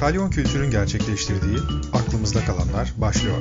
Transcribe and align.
Kalyon 0.00 0.30
Kültür'ün 0.30 0.70
gerçekleştirdiği 0.70 1.58
Aklımızda 1.92 2.40
Kalanlar 2.40 2.94
başlıyor. 3.00 3.36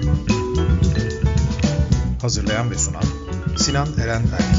Hazırlayan 2.22 2.72
ve 2.72 2.76
sunan 2.76 3.04
Sinan 3.58 3.88
Eren 4.04 4.22
Erk. 4.22 4.56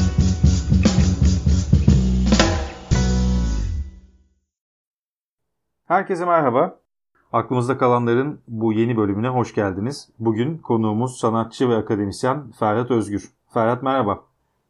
Herkese 5.87 6.25
merhaba. 6.25 6.79
Aklımızda 7.33 7.77
kalanların 7.77 8.41
bu 8.47 8.73
yeni 8.73 8.97
bölümüne 8.97 9.27
hoş 9.27 9.55
geldiniz. 9.55 10.09
Bugün 10.19 10.57
konuğumuz 10.57 11.19
sanatçı 11.19 11.69
ve 11.69 11.75
akademisyen 11.75 12.51
Ferhat 12.51 12.91
Özgür. 12.91 13.29
Ferhat 13.53 13.83
merhaba. 13.83 14.23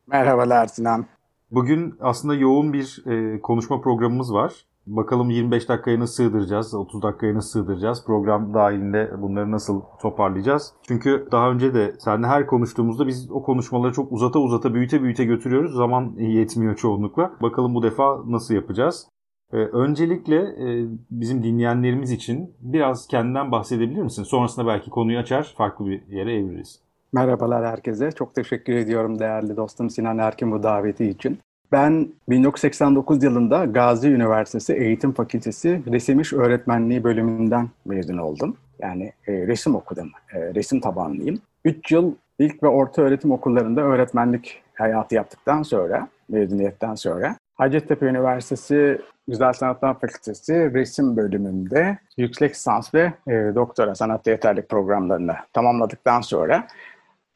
Merhabalar 0.08 0.68
Sinan. 0.68 1.06
Bugün 1.52 1.96
aslında 2.02 2.36
yoğun 2.36 2.74
bir 2.74 3.04
e, 3.06 3.42
konuşma 3.42 3.82
programımız 3.82 4.34
var. 4.34 4.54
Bakalım 4.88 5.30
25 5.30 5.70
dakikaya 5.70 6.00
nasıl 6.00 6.14
sığdıracağız, 6.14 6.74
30 6.74 7.02
dakikaya 7.02 7.36
nasıl 7.36 7.50
sığdıracağız, 7.50 8.06
program 8.06 8.54
dahilinde 8.54 9.12
bunları 9.22 9.52
nasıl 9.52 9.82
toparlayacağız. 10.02 10.74
Çünkü 10.88 11.28
daha 11.32 11.52
önce 11.52 11.74
de 11.74 11.96
seninle 12.00 12.28
her 12.28 12.48
konuştuğumuzda 12.48 13.08
biz 13.08 13.32
o 13.32 13.44
konuşmaları 13.44 13.94
çok 13.94 14.12
uzata 14.12 14.40
uzata, 14.40 14.74
büyüte 14.74 15.04
büyüte 15.04 15.26
götürüyoruz. 15.26 15.76
Zaman 15.76 16.16
yetmiyor 16.18 16.76
çoğunlukla. 16.76 17.32
Bakalım 17.42 17.76
bu 17.76 17.84
defa 17.84 18.22
nasıl 18.28 18.54
yapacağız? 18.54 19.08
Ee, 19.54 19.58
öncelikle 19.58 20.36
e, 20.36 20.88
bizim 21.12 21.44
dinleyenlerimiz 21.44 22.12
için 22.12 22.56
biraz 22.60 23.08
kendinden 23.08 23.52
bahsedebilir 23.52 24.02
misin? 24.02 24.24
Sonrasında 24.24 24.68
belki 24.68 24.90
konuyu 24.90 25.20
açar, 25.20 25.54
farklı 25.58 25.86
bir 25.86 26.08
yere 26.08 26.36
eviririz. 26.36 26.80
Merhabalar 27.14 27.66
herkese. 27.66 28.12
Çok 28.12 28.36
teşekkür 28.36 28.74
ediyorum 28.74 29.20
değerli 29.20 29.58
dostum 29.58 29.90
Sinan 29.90 30.18
Erkin 30.18 30.52
bu 30.52 30.64
daveti 30.64 31.06
için. 31.06 31.40
Ben 31.72 32.10
1989 32.30 33.24
yılında 33.24 33.66
Gazi 33.66 34.10
Üniversitesi 34.10 34.74
Eğitim 34.74 35.14
Fakültesi 35.14 35.82
Resim 35.92 36.20
İş 36.20 36.34
Öğretmenliği 36.34 37.04
bölümünden 37.04 37.70
mezun 37.86 38.18
oldum. 38.18 38.58
Yani 38.80 39.12
e, 39.28 39.48
resim 39.48 39.76
okudum, 39.76 40.12
e, 40.34 40.40
resim 40.56 40.80
tabanlıyım. 40.80 41.40
3 41.66 41.92
yıl 41.92 42.16
ilk 42.40 42.64
ve 42.64 42.68
orta 42.68 43.02
öğretim 43.02 43.32
okullarında 43.32 43.82
öğretmenlik 43.82 44.62
hayatı 44.74 45.16
yaptıktan 45.16 45.64
sonra, 45.64 46.08
mezuniyetten 46.30 46.96
sonra 46.96 47.36
Hacettepe 47.56 48.06
Üniversitesi 48.06 49.02
Güzel 49.28 49.54
Sanatlar 49.54 50.00
Fakültesi 50.00 50.74
resim 50.74 51.18
bölümünde 51.18 51.98
yüksek 52.18 52.52
lisans 52.52 52.94
ve 52.94 53.14
e, 53.28 53.32
doktora 53.56 53.96
sanat 53.96 54.28
yeterlik 54.28 54.70
programlarını 54.70 55.36
tamamladıktan 55.54 56.22
sonra 56.22 56.68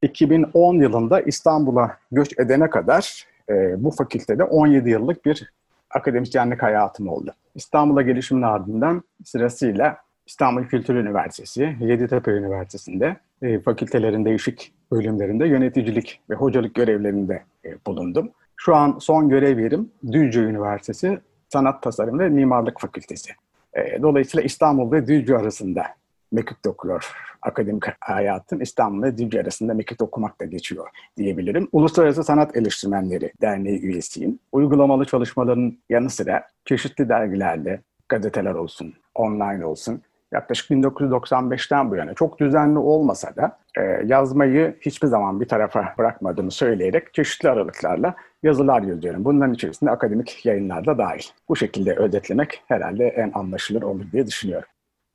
2010 0.01 0.75
yılında 0.75 1.21
İstanbul'a 1.21 1.97
göç 2.11 2.39
edene 2.39 2.69
kadar 2.69 3.30
e, 3.51 3.83
bu 3.83 3.91
fakültede 3.91 4.43
17 4.43 4.89
yıllık 4.89 5.25
bir 5.25 5.51
akademisyenlik 5.89 6.63
hayatım 6.63 7.07
oldu. 7.07 7.33
İstanbul'a 7.55 8.01
gelişimin 8.01 8.41
ardından 8.41 9.03
sırasıyla 9.25 9.97
İstanbul 10.25 10.63
Kültür 10.63 10.95
Üniversitesi, 10.95 11.75
Yeditepe 11.79 12.31
Üniversitesi'nde 12.31 13.17
e, 13.41 13.59
fakültelerin 13.59 14.25
değişik 14.25 14.73
bölümlerinde 14.91 15.47
yöneticilik 15.47 16.19
ve 16.29 16.35
hocalık 16.35 16.75
görevlerinde 16.75 17.43
e, 17.65 17.85
bulundum. 17.87 18.31
Şu 18.55 18.75
an 18.75 18.97
son 18.99 19.29
görev 19.29 19.59
yerim 19.59 19.91
Düzce 20.11 20.39
Üniversitesi 20.39 21.19
Sanat 21.49 21.83
Tasarım 21.83 22.19
ve 22.19 22.29
Mimarlık 22.29 22.81
Fakültesi. 22.81 23.31
E, 23.73 24.01
dolayısıyla 24.01 24.43
İstanbul 24.43 24.91
ve 24.91 25.07
Düzce 25.07 25.37
arasında 25.37 25.83
mekik 26.31 26.67
okuyor. 26.67 27.11
Akademik 27.41 27.83
hayatım 27.99 28.61
İstanbul 28.61 29.03
ve 29.03 29.39
arasında 29.39 29.73
mekik 29.73 30.01
okumakta 30.01 30.45
geçiyor 30.45 30.87
diyebilirim. 31.17 31.67
Uluslararası 31.71 32.23
Sanat 32.23 32.55
Eleştirmenleri 32.57 33.31
Derneği 33.41 33.81
üyesiyim. 33.81 34.39
Uygulamalı 34.51 35.05
çalışmaların 35.05 35.77
yanı 35.89 36.09
sıra 36.09 36.47
çeşitli 36.65 37.09
dergilerde, 37.09 37.81
gazeteler 38.09 38.53
olsun, 38.53 38.93
online 39.15 39.65
olsun, 39.65 40.01
yaklaşık 40.31 40.69
1995'ten 40.69 41.91
bu 41.91 41.95
yana 41.95 42.13
çok 42.13 42.39
düzenli 42.39 42.79
olmasa 42.79 43.35
da 43.35 43.57
e, 43.77 43.81
yazmayı 44.05 44.75
hiçbir 44.81 45.07
zaman 45.07 45.41
bir 45.41 45.47
tarafa 45.47 45.93
bırakmadığımı 45.97 46.51
söyleyerek 46.51 47.13
çeşitli 47.13 47.49
aralıklarla 47.49 48.15
yazılar 48.43 48.81
yazıyorum. 48.81 49.25
Bunların 49.25 49.53
içerisinde 49.53 49.91
akademik 49.91 50.45
yayınlar 50.45 50.85
da 50.85 50.97
dahil. 50.97 51.23
Bu 51.49 51.55
şekilde 51.55 51.95
özetlemek 51.95 52.63
herhalde 52.67 53.07
en 53.07 53.31
anlaşılır 53.33 53.81
olur 53.81 54.11
diye 54.11 54.27
düşünüyorum. 54.27 54.67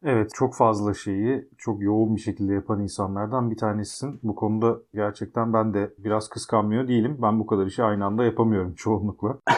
Evet 0.04 0.30
çok 0.34 0.54
fazla 0.54 0.94
şeyi 0.94 1.48
çok 1.58 1.82
yoğun 1.82 2.16
bir 2.16 2.20
şekilde 2.20 2.54
yapan 2.54 2.80
insanlardan 2.80 3.50
bir 3.50 3.56
tanesisin. 3.56 4.20
Bu 4.22 4.34
konuda 4.34 4.78
gerçekten 4.94 5.52
ben 5.52 5.74
de 5.74 5.94
biraz 5.98 6.28
kıskanmıyor 6.28 6.88
değilim. 6.88 7.18
Ben 7.22 7.40
bu 7.40 7.46
kadar 7.46 7.66
işi 7.66 7.82
aynı 7.82 8.04
anda 8.04 8.24
yapamıyorum 8.24 8.74
çoğunlukla. 8.76 9.38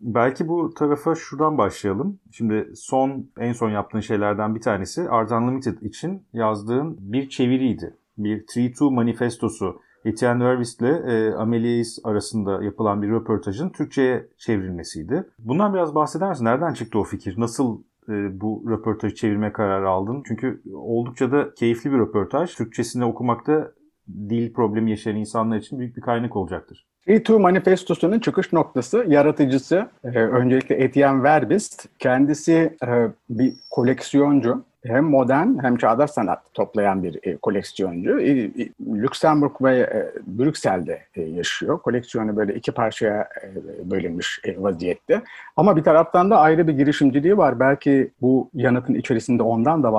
Belki 0.00 0.48
bu 0.48 0.74
tarafa 0.74 1.14
şuradan 1.14 1.58
başlayalım. 1.58 2.18
Şimdi 2.32 2.72
son 2.74 3.30
en 3.38 3.52
son 3.52 3.70
yaptığın 3.70 4.00
şeylerden 4.00 4.54
bir 4.54 4.60
tanesi 4.60 5.08
Art 5.10 5.32
Unlimited 5.32 5.82
için 5.82 6.26
yazdığın 6.32 6.96
bir 7.00 7.28
çeviriydi. 7.28 7.96
Bir 8.18 8.42
3-2 8.46 8.94
manifestosu. 8.94 9.80
Etienne 10.04 10.44
Vervis 10.44 10.80
ile 10.80 10.88
e, 10.88 11.30
Amélie 11.30 12.00
arasında 12.04 12.62
yapılan 12.62 13.02
bir 13.02 13.10
röportajın 13.10 13.68
Türkçe'ye 13.70 14.28
çevrilmesiydi. 14.38 15.24
Bundan 15.38 15.74
biraz 15.74 15.94
bahseder 15.94 16.28
misin? 16.28 16.44
Nereden 16.44 16.74
çıktı 16.74 16.98
o 16.98 17.04
fikir? 17.04 17.40
Nasıl 17.40 17.82
e, 18.10 18.40
bu 18.40 18.64
röportajı 18.70 19.14
çevirme 19.14 19.52
kararı 19.52 19.88
aldın? 19.88 20.22
Çünkü 20.28 20.62
oldukça 20.74 21.32
da 21.32 21.54
keyifli 21.54 21.92
bir 21.92 21.98
röportaj. 21.98 22.54
Türkçesini 22.54 23.04
okumakta 23.04 23.72
dil 24.08 24.52
problemi 24.52 24.90
yaşayan 24.90 25.16
insanlar 25.16 25.56
için 25.56 25.78
büyük 25.78 25.96
bir 25.96 26.02
kaynak 26.02 26.36
olacaktır. 26.36 26.86
E2 27.06 27.38
manifestosunun 27.38 28.18
çıkış 28.18 28.52
noktası, 28.52 29.04
yaratıcısı 29.08 29.88
e, 30.04 30.08
öncelikle 30.18 30.74
Etienne 30.74 31.22
Verbist. 31.22 31.88
Kendisi 31.98 32.76
e, 32.86 33.08
bir 33.30 33.54
koleksiyoncu 33.70 34.64
hem 34.84 35.04
modern 35.04 35.62
hem 35.62 35.76
çağdaş 35.76 36.10
sanat 36.10 36.42
toplayan 36.54 37.02
bir 37.02 37.18
e, 37.22 37.36
koleksiyoncu. 37.36 38.20
E, 38.20 38.30
e, 38.30 38.50
Lüksemburg 38.80 39.52
ve 39.62 39.78
e, 39.78 40.12
Brüksel'de 40.26 41.00
e, 41.14 41.22
yaşıyor. 41.22 41.78
Koleksiyonu 41.78 42.36
böyle 42.36 42.54
iki 42.54 42.72
parçaya 42.72 43.28
e, 43.42 43.90
bölünmüş 43.90 44.40
e, 44.44 44.62
vaziyette. 44.62 45.22
Ama 45.56 45.76
bir 45.76 45.82
taraftan 45.82 46.30
da 46.30 46.38
ayrı 46.38 46.68
bir 46.68 46.72
girişimciliği 46.72 47.38
var. 47.38 47.60
Belki 47.60 48.10
bu 48.20 48.50
yanıtın 48.54 48.94
içerisinde 48.94 49.42
ondan 49.42 49.82
da 49.82 49.92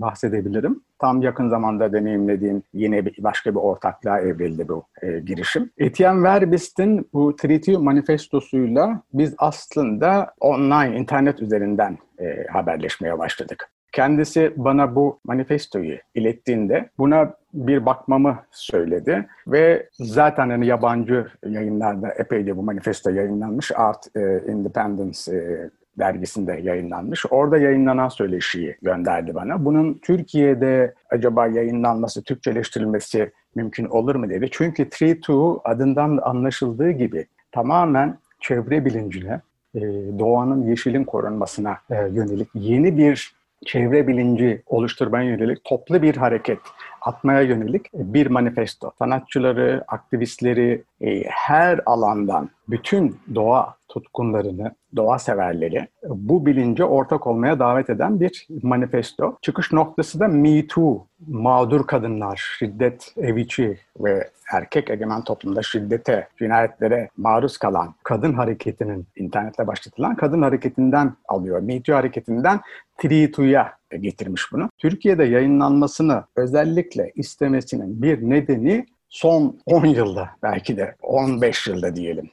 bahsedebilirim. 0.00 0.80
Tam 0.98 1.22
yakın 1.22 1.48
zamanda 1.48 1.92
deneyimlediğim 1.92 2.62
yine 2.74 3.06
bir, 3.06 3.14
başka 3.18 3.50
bir 3.50 3.60
ortaklığa 3.60 4.20
evrildi 4.20 4.68
bu 4.68 4.84
e, 5.02 5.20
girişim. 5.20 5.70
Etienne 5.78 6.22
Verbist'in 6.22 7.08
bu 7.12 7.36
Treaty 7.36 7.76
manifestosuyla 7.76 9.02
biz 9.12 9.34
aslında 9.38 10.34
online, 10.40 10.98
internet 10.98 11.42
üzerinden 11.42 11.98
e, 12.18 12.46
haberleşmeye 12.52 13.18
başladık. 13.18 13.70
Kendisi 13.92 14.52
bana 14.56 14.94
bu 14.94 15.18
manifestoyu 15.24 15.98
ilettiğinde 16.14 16.90
buna 16.98 17.34
bir 17.54 17.86
bakmamı 17.86 18.38
söyledi 18.50 19.26
ve 19.46 19.88
zaten 19.92 20.50
hani 20.50 20.66
yabancı 20.66 21.26
yayınlarda 21.46 22.08
epeyce 22.08 22.56
bu 22.56 22.62
manifesto 22.62 23.10
yayınlanmış. 23.10 23.72
Art 23.74 24.16
e, 24.16 24.52
Independence 24.52 25.32
e, 25.32 25.70
dergisinde 25.98 26.60
yayınlanmış. 26.62 27.24
Orada 27.30 27.58
yayınlanan 27.58 28.08
söyleşiyi 28.08 28.76
gönderdi 28.82 29.34
bana. 29.34 29.64
Bunun 29.64 29.94
Türkiye'de 29.94 30.94
acaba 31.10 31.46
yayınlanması, 31.46 32.24
Türkçeleştirilmesi 32.24 33.32
mümkün 33.54 33.84
olur 33.84 34.14
mu 34.14 34.30
dedi. 34.30 34.48
Çünkü 34.50 34.90
Tree 34.90 35.20
Two 35.20 35.60
adından 35.64 36.18
anlaşıldığı 36.22 36.90
gibi 36.90 37.26
tamamen 37.52 38.18
çevre 38.40 38.84
bilincine, 38.84 39.40
e, 39.74 39.80
doğanın, 40.18 40.66
yeşilin 40.66 41.04
korunmasına 41.04 41.78
yönelik 41.90 42.48
yeni 42.54 42.98
bir 42.98 43.39
çevre 43.66 44.08
bilinci 44.08 44.62
oluşturmaya 44.66 45.24
yönelik 45.24 45.64
toplu 45.64 46.02
bir 46.02 46.16
hareket 46.16 46.58
atmaya 47.00 47.40
yönelik 47.40 47.86
bir 47.92 48.26
manifesto. 48.26 48.92
Sanatçıları, 48.98 49.84
aktivistleri 49.88 50.82
e, 51.00 51.22
her 51.24 51.80
alandan 51.86 52.50
bütün 52.68 53.16
doğa 53.34 53.79
tutkunlarını, 53.90 54.74
doğa 54.96 55.18
severleri 55.18 55.88
bu 56.08 56.46
bilince 56.46 56.84
ortak 56.84 57.26
olmaya 57.26 57.58
davet 57.58 57.90
eden 57.90 58.20
bir 58.20 58.46
manifesto. 58.62 59.36
Çıkış 59.42 59.72
noktası 59.72 60.20
da 60.20 60.28
Me 60.28 60.66
Too, 60.66 61.06
mağdur 61.28 61.86
kadınlar, 61.86 62.56
şiddet 62.58 63.14
evici 63.16 63.78
ve 64.00 64.30
erkek 64.52 64.90
egemen 64.90 65.24
toplumda 65.24 65.62
şiddete, 65.62 66.28
cinayetlere 66.38 67.08
maruz 67.16 67.58
kalan 67.58 67.94
kadın 68.02 68.32
hareketinin, 68.32 69.06
internetle 69.16 69.66
başlatılan 69.66 70.16
kadın 70.16 70.42
hareketinden 70.42 71.12
alıyor. 71.28 71.60
Me 71.60 71.82
Too 71.82 71.96
hareketinden 71.96 72.60
Tritu'ya 72.98 73.72
getirmiş 74.00 74.52
bunu. 74.52 74.70
Türkiye'de 74.78 75.24
yayınlanmasını 75.24 76.24
özellikle 76.36 77.12
istemesinin 77.14 78.02
bir 78.02 78.30
nedeni 78.30 78.86
son 79.08 79.60
10 79.66 79.86
yılda 79.86 80.30
belki 80.42 80.76
de 80.76 80.94
15 81.02 81.66
yılda 81.66 81.96
diyelim 81.96 82.30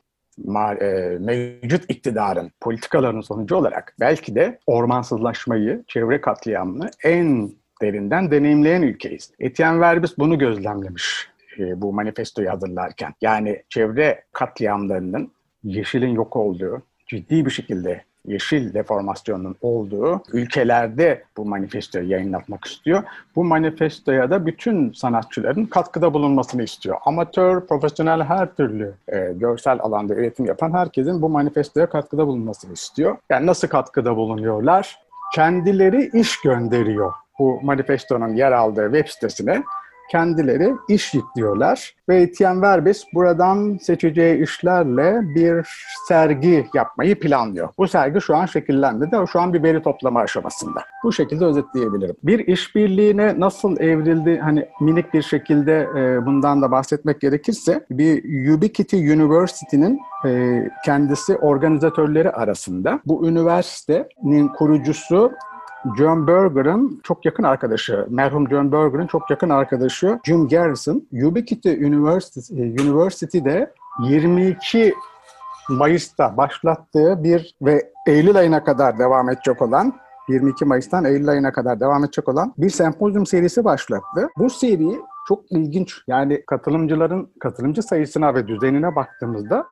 mevcut 1.19 1.83
iktidarın 1.89 2.51
politikalarının 2.61 3.21
sonucu 3.21 3.55
olarak 3.55 3.95
belki 3.99 4.35
de 4.35 4.59
ormansızlaşmayı, 4.67 5.83
çevre 5.87 6.21
katliamını 6.21 6.89
en 7.03 7.51
derinden 7.81 8.31
deneyimleyen 8.31 8.81
ülkeyiz. 8.81 9.31
Etienne 9.39 9.79
Verbis 9.79 10.17
bunu 10.17 10.39
gözlemlemiş 10.39 11.29
e, 11.59 11.81
bu 11.81 11.93
manifestoyu 11.93 12.49
hazırlarken. 12.49 13.13
Yani 13.21 13.63
çevre 13.69 14.23
katliamlarının 14.31 15.31
yeşilin 15.63 16.09
yok 16.09 16.35
olduğu, 16.35 16.81
ciddi 17.07 17.45
bir 17.45 17.51
şekilde 17.51 18.03
yeşil 18.25 18.73
deformasyonun 18.73 19.55
olduğu 19.61 20.21
ülkelerde 20.33 21.23
bu 21.37 21.45
manifestoyu 21.45 22.09
yayınlatmak 22.09 22.65
istiyor. 22.65 23.03
Bu 23.35 23.43
manifestoya 23.43 24.29
da 24.29 24.45
bütün 24.45 24.91
sanatçıların 24.91 25.65
katkıda 25.65 26.13
bulunmasını 26.13 26.63
istiyor. 26.63 26.97
Amatör, 27.05 27.67
profesyonel 27.67 28.23
her 28.23 28.55
türlü 28.55 28.93
e, 29.07 29.33
görsel 29.35 29.79
alanda 29.81 30.13
üretim 30.13 30.45
yapan 30.45 30.73
herkesin 30.73 31.21
bu 31.21 31.29
manifestoya 31.29 31.89
katkıda 31.89 32.27
bulunmasını 32.27 32.73
istiyor. 32.73 33.17
Yani 33.29 33.45
nasıl 33.45 33.67
katkıda 33.67 34.15
bulunuyorlar? 34.15 34.99
Kendileri 35.35 36.09
iş 36.13 36.41
gönderiyor 36.41 37.13
bu 37.39 37.59
manifestonun 37.61 38.35
yer 38.35 38.51
aldığı 38.51 38.91
web 38.91 39.07
sitesine 39.07 39.63
kendileri 40.12 40.74
iş 40.89 41.13
yüklüyorlar 41.13 41.95
ve 42.09 42.21
Etienne 42.21 42.62
Verbis 42.62 43.04
buradan 43.13 43.77
seçeceği 43.81 44.44
işlerle 44.44 45.19
bir 45.36 45.68
sergi 46.07 46.68
yapmayı 46.74 47.19
planlıyor. 47.19 47.69
Bu 47.77 47.88
sergi 47.88 48.21
şu 48.21 48.36
an 48.36 48.45
şekillendi 48.45 49.12
de 49.12 49.25
şu 49.31 49.42
an 49.42 49.54
bir 49.54 49.63
veri 49.63 49.81
toplama 49.81 50.19
aşamasında. 50.19 50.80
Bu 51.04 51.13
şekilde 51.13 51.45
özetleyebilirim. 51.45 52.15
Bir 52.24 52.48
işbirliğine 52.48 53.39
nasıl 53.39 53.80
evrildi 53.80 54.39
hani 54.39 54.65
minik 54.81 55.13
bir 55.13 55.21
şekilde 55.21 55.89
e, 55.98 56.25
bundan 56.25 56.62
da 56.62 56.71
bahsetmek 56.71 57.21
gerekirse 57.21 57.86
bir 57.89 58.24
Ubiquity 58.54 59.13
University'nin 59.13 60.00
e, 60.25 60.63
kendisi 60.86 61.36
organizatörleri 61.36 62.31
arasında 62.31 63.00
bu 63.06 63.27
üniversitenin 63.27 64.48
kurucusu 64.48 65.31
John 65.97 66.27
Berger'ın 66.27 67.01
çok 67.03 67.25
yakın 67.25 67.43
arkadaşı, 67.43 68.07
merhum 68.09 68.49
John 68.49 68.71
Berger'ın 68.71 69.07
çok 69.07 69.29
yakın 69.29 69.49
arkadaşı 69.49 70.19
Jim 70.23 70.47
Garrison, 70.47 71.07
Ubiquity 71.13 71.69
University, 71.69 72.63
e, 72.63 72.81
University'de 72.81 73.73
22 74.03 74.93
Mayıs'ta 75.69 76.37
başlattığı 76.37 77.23
bir 77.23 77.55
ve 77.61 77.91
Eylül 78.07 78.37
ayına 78.37 78.63
kadar 78.63 78.99
devam 78.99 79.29
edecek 79.29 79.61
olan 79.61 79.93
22 80.29 80.65
Mayıs'tan 80.65 81.05
Eylül 81.05 81.29
ayına 81.29 81.51
kadar 81.51 81.79
devam 81.79 82.03
edecek 82.03 82.29
olan 82.29 82.53
bir 82.57 82.69
sempozyum 82.69 83.25
serisi 83.25 83.63
başlattı. 83.63 84.29
Bu 84.37 84.49
seri 84.49 84.99
çok 85.27 85.51
ilginç. 85.51 85.94
Yani 86.07 86.44
katılımcıların 86.45 87.29
katılımcı 87.39 87.83
sayısına 87.83 88.35
ve 88.35 88.47
düzenine 88.47 88.95
baktığımızda 88.95 89.65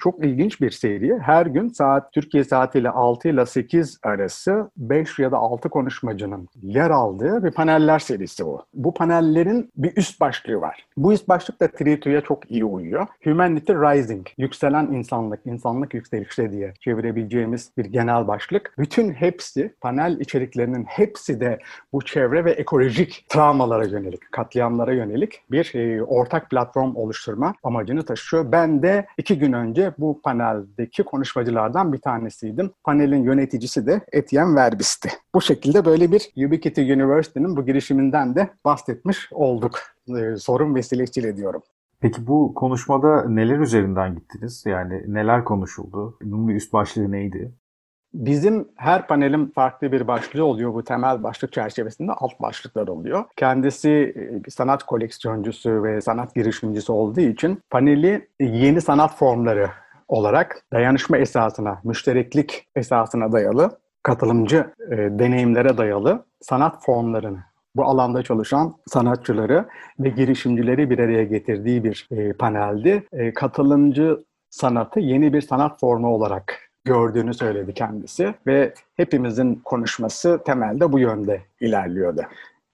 çok 0.00 0.24
ilginç 0.24 0.60
bir 0.60 0.70
seri. 0.70 1.18
Her 1.18 1.46
gün 1.46 1.68
saat 1.68 2.12
Türkiye 2.12 2.44
saatiyle 2.44 2.90
6 2.90 3.28
ile 3.28 3.46
8 3.46 3.98
arası 4.02 4.70
5 4.76 5.18
ya 5.18 5.32
da 5.32 5.36
6 5.36 5.68
konuşmacının 5.68 6.48
yer 6.62 6.90
aldığı 6.90 7.44
bir 7.44 7.50
paneller 7.50 7.98
serisi 7.98 8.46
bu. 8.46 8.62
Bu 8.74 8.94
panellerin 8.94 9.70
bir 9.76 9.96
üst 9.96 10.20
başlığı 10.20 10.60
var. 10.60 10.86
Bu 10.96 11.12
üst 11.12 11.28
başlık 11.28 11.60
da 11.60 11.68
Trito'ya 11.68 12.20
çok 12.20 12.50
iyi 12.50 12.64
uyuyor. 12.64 13.06
Humanity 13.24 13.72
Rising, 13.72 14.26
yükselen 14.38 14.86
insanlık, 14.86 15.40
insanlık 15.46 15.94
yükselişte 15.94 16.52
diye 16.52 16.72
çevirebileceğimiz 16.80 17.70
bir 17.78 17.84
genel 17.84 18.28
başlık. 18.28 18.74
Bütün 18.78 19.12
hepsi, 19.12 19.74
panel 19.80 20.20
içeriklerinin 20.20 20.84
hepsi 20.84 21.40
de 21.40 21.58
bu 21.92 22.04
çevre 22.04 22.44
ve 22.44 22.50
ekolojik 22.50 23.26
travmalara 23.28 23.84
yönelik, 23.84 24.32
katliamlara 24.32 24.95
yönelik 24.96 25.42
bir 25.50 25.74
e, 25.74 26.02
ortak 26.02 26.50
platform 26.50 26.96
oluşturma 26.96 27.54
amacını 27.62 28.04
taşıyor. 28.04 28.52
Ben 28.52 28.82
de 28.82 29.06
iki 29.18 29.38
gün 29.38 29.52
önce 29.52 29.92
bu 29.98 30.20
paneldeki 30.22 31.02
konuşmacılardan 31.02 31.92
bir 31.92 31.98
tanesiydim. 31.98 32.70
Panelin 32.84 33.22
yöneticisi 33.22 33.86
de 33.86 34.00
Etienne 34.12 34.54
Verbis'ti. 34.54 35.08
Bu 35.34 35.40
şekilde 35.40 35.84
böyle 35.84 36.12
bir 36.12 36.30
Ubiquity 36.46 36.92
University'nin 36.92 37.56
bu 37.56 37.66
girişiminden 37.66 38.34
de 38.34 38.50
bahsetmiş 38.64 39.28
olduk. 39.32 39.78
E, 40.18 40.36
sorun 40.36 40.74
vesilesiyle 40.74 41.36
diyorum. 41.36 41.62
Peki 42.00 42.26
bu 42.26 42.54
konuşmada 42.54 43.28
neler 43.28 43.58
üzerinden 43.58 44.14
gittiniz? 44.14 44.64
Yani 44.66 45.02
neler 45.06 45.44
konuşuldu? 45.44 46.18
Bunun 46.22 46.48
bir 46.48 46.54
üst 46.54 46.72
başlığı 46.72 47.12
neydi? 47.12 47.52
Bizim 48.14 48.68
her 48.76 49.06
panelin 49.06 49.46
farklı 49.46 49.92
bir 49.92 50.08
başlığı 50.08 50.44
oluyor. 50.44 50.74
Bu 50.74 50.84
temel 50.84 51.22
başlık 51.22 51.52
çerçevesinde 51.52 52.12
alt 52.12 52.40
başlıklar 52.40 52.88
oluyor. 52.88 53.24
Kendisi 53.36 53.90
e, 54.46 54.50
sanat 54.50 54.82
koleksiyoncusu 54.82 55.82
ve 55.82 56.00
sanat 56.00 56.34
girişimcisi 56.34 56.92
olduğu 56.92 57.20
için 57.20 57.60
paneli 57.70 58.28
yeni 58.40 58.80
sanat 58.80 59.18
formları 59.18 59.70
olarak 60.08 60.62
dayanışma 60.72 61.18
esasına, 61.18 61.80
müştereklik 61.84 62.68
esasına 62.76 63.32
dayalı, 63.32 63.78
katılımcı 64.02 64.66
e, 64.90 64.96
deneyimlere 64.96 65.78
dayalı 65.78 66.24
sanat 66.40 66.84
formlarını 66.84 67.38
bu 67.76 67.84
alanda 67.84 68.22
çalışan 68.22 68.74
sanatçıları 68.86 69.68
ve 70.00 70.08
girişimcileri 70.08 70.90
bir 70.90 70.98
araya 70.98 71.24
getirdiği 71.24 71.84
bir 71.84 72.08
e, 72.10 72.32
paneldi. 72.32 73.06
E, 73.12 73.32
katılımcı 73.32 74.24
sanatı 74.50 75.00
yeni 75.00 75.32
bir 75.32 75.40
sanat 75.40 75.80
formu 75.80 76.08
olarak 76.08 76.65
gördüğünü 76.86 77.34
söyledi 77.34 77.74
kendisi 77.74 78.34
ve 78.46 78.74
hepimizin 78.96 79.54
konuşması 79.64 80.40
temelde 80.46 80.92
bu 80.92 80.98
yönde 80.98 81.42
ilerliyordu 81.60 82.22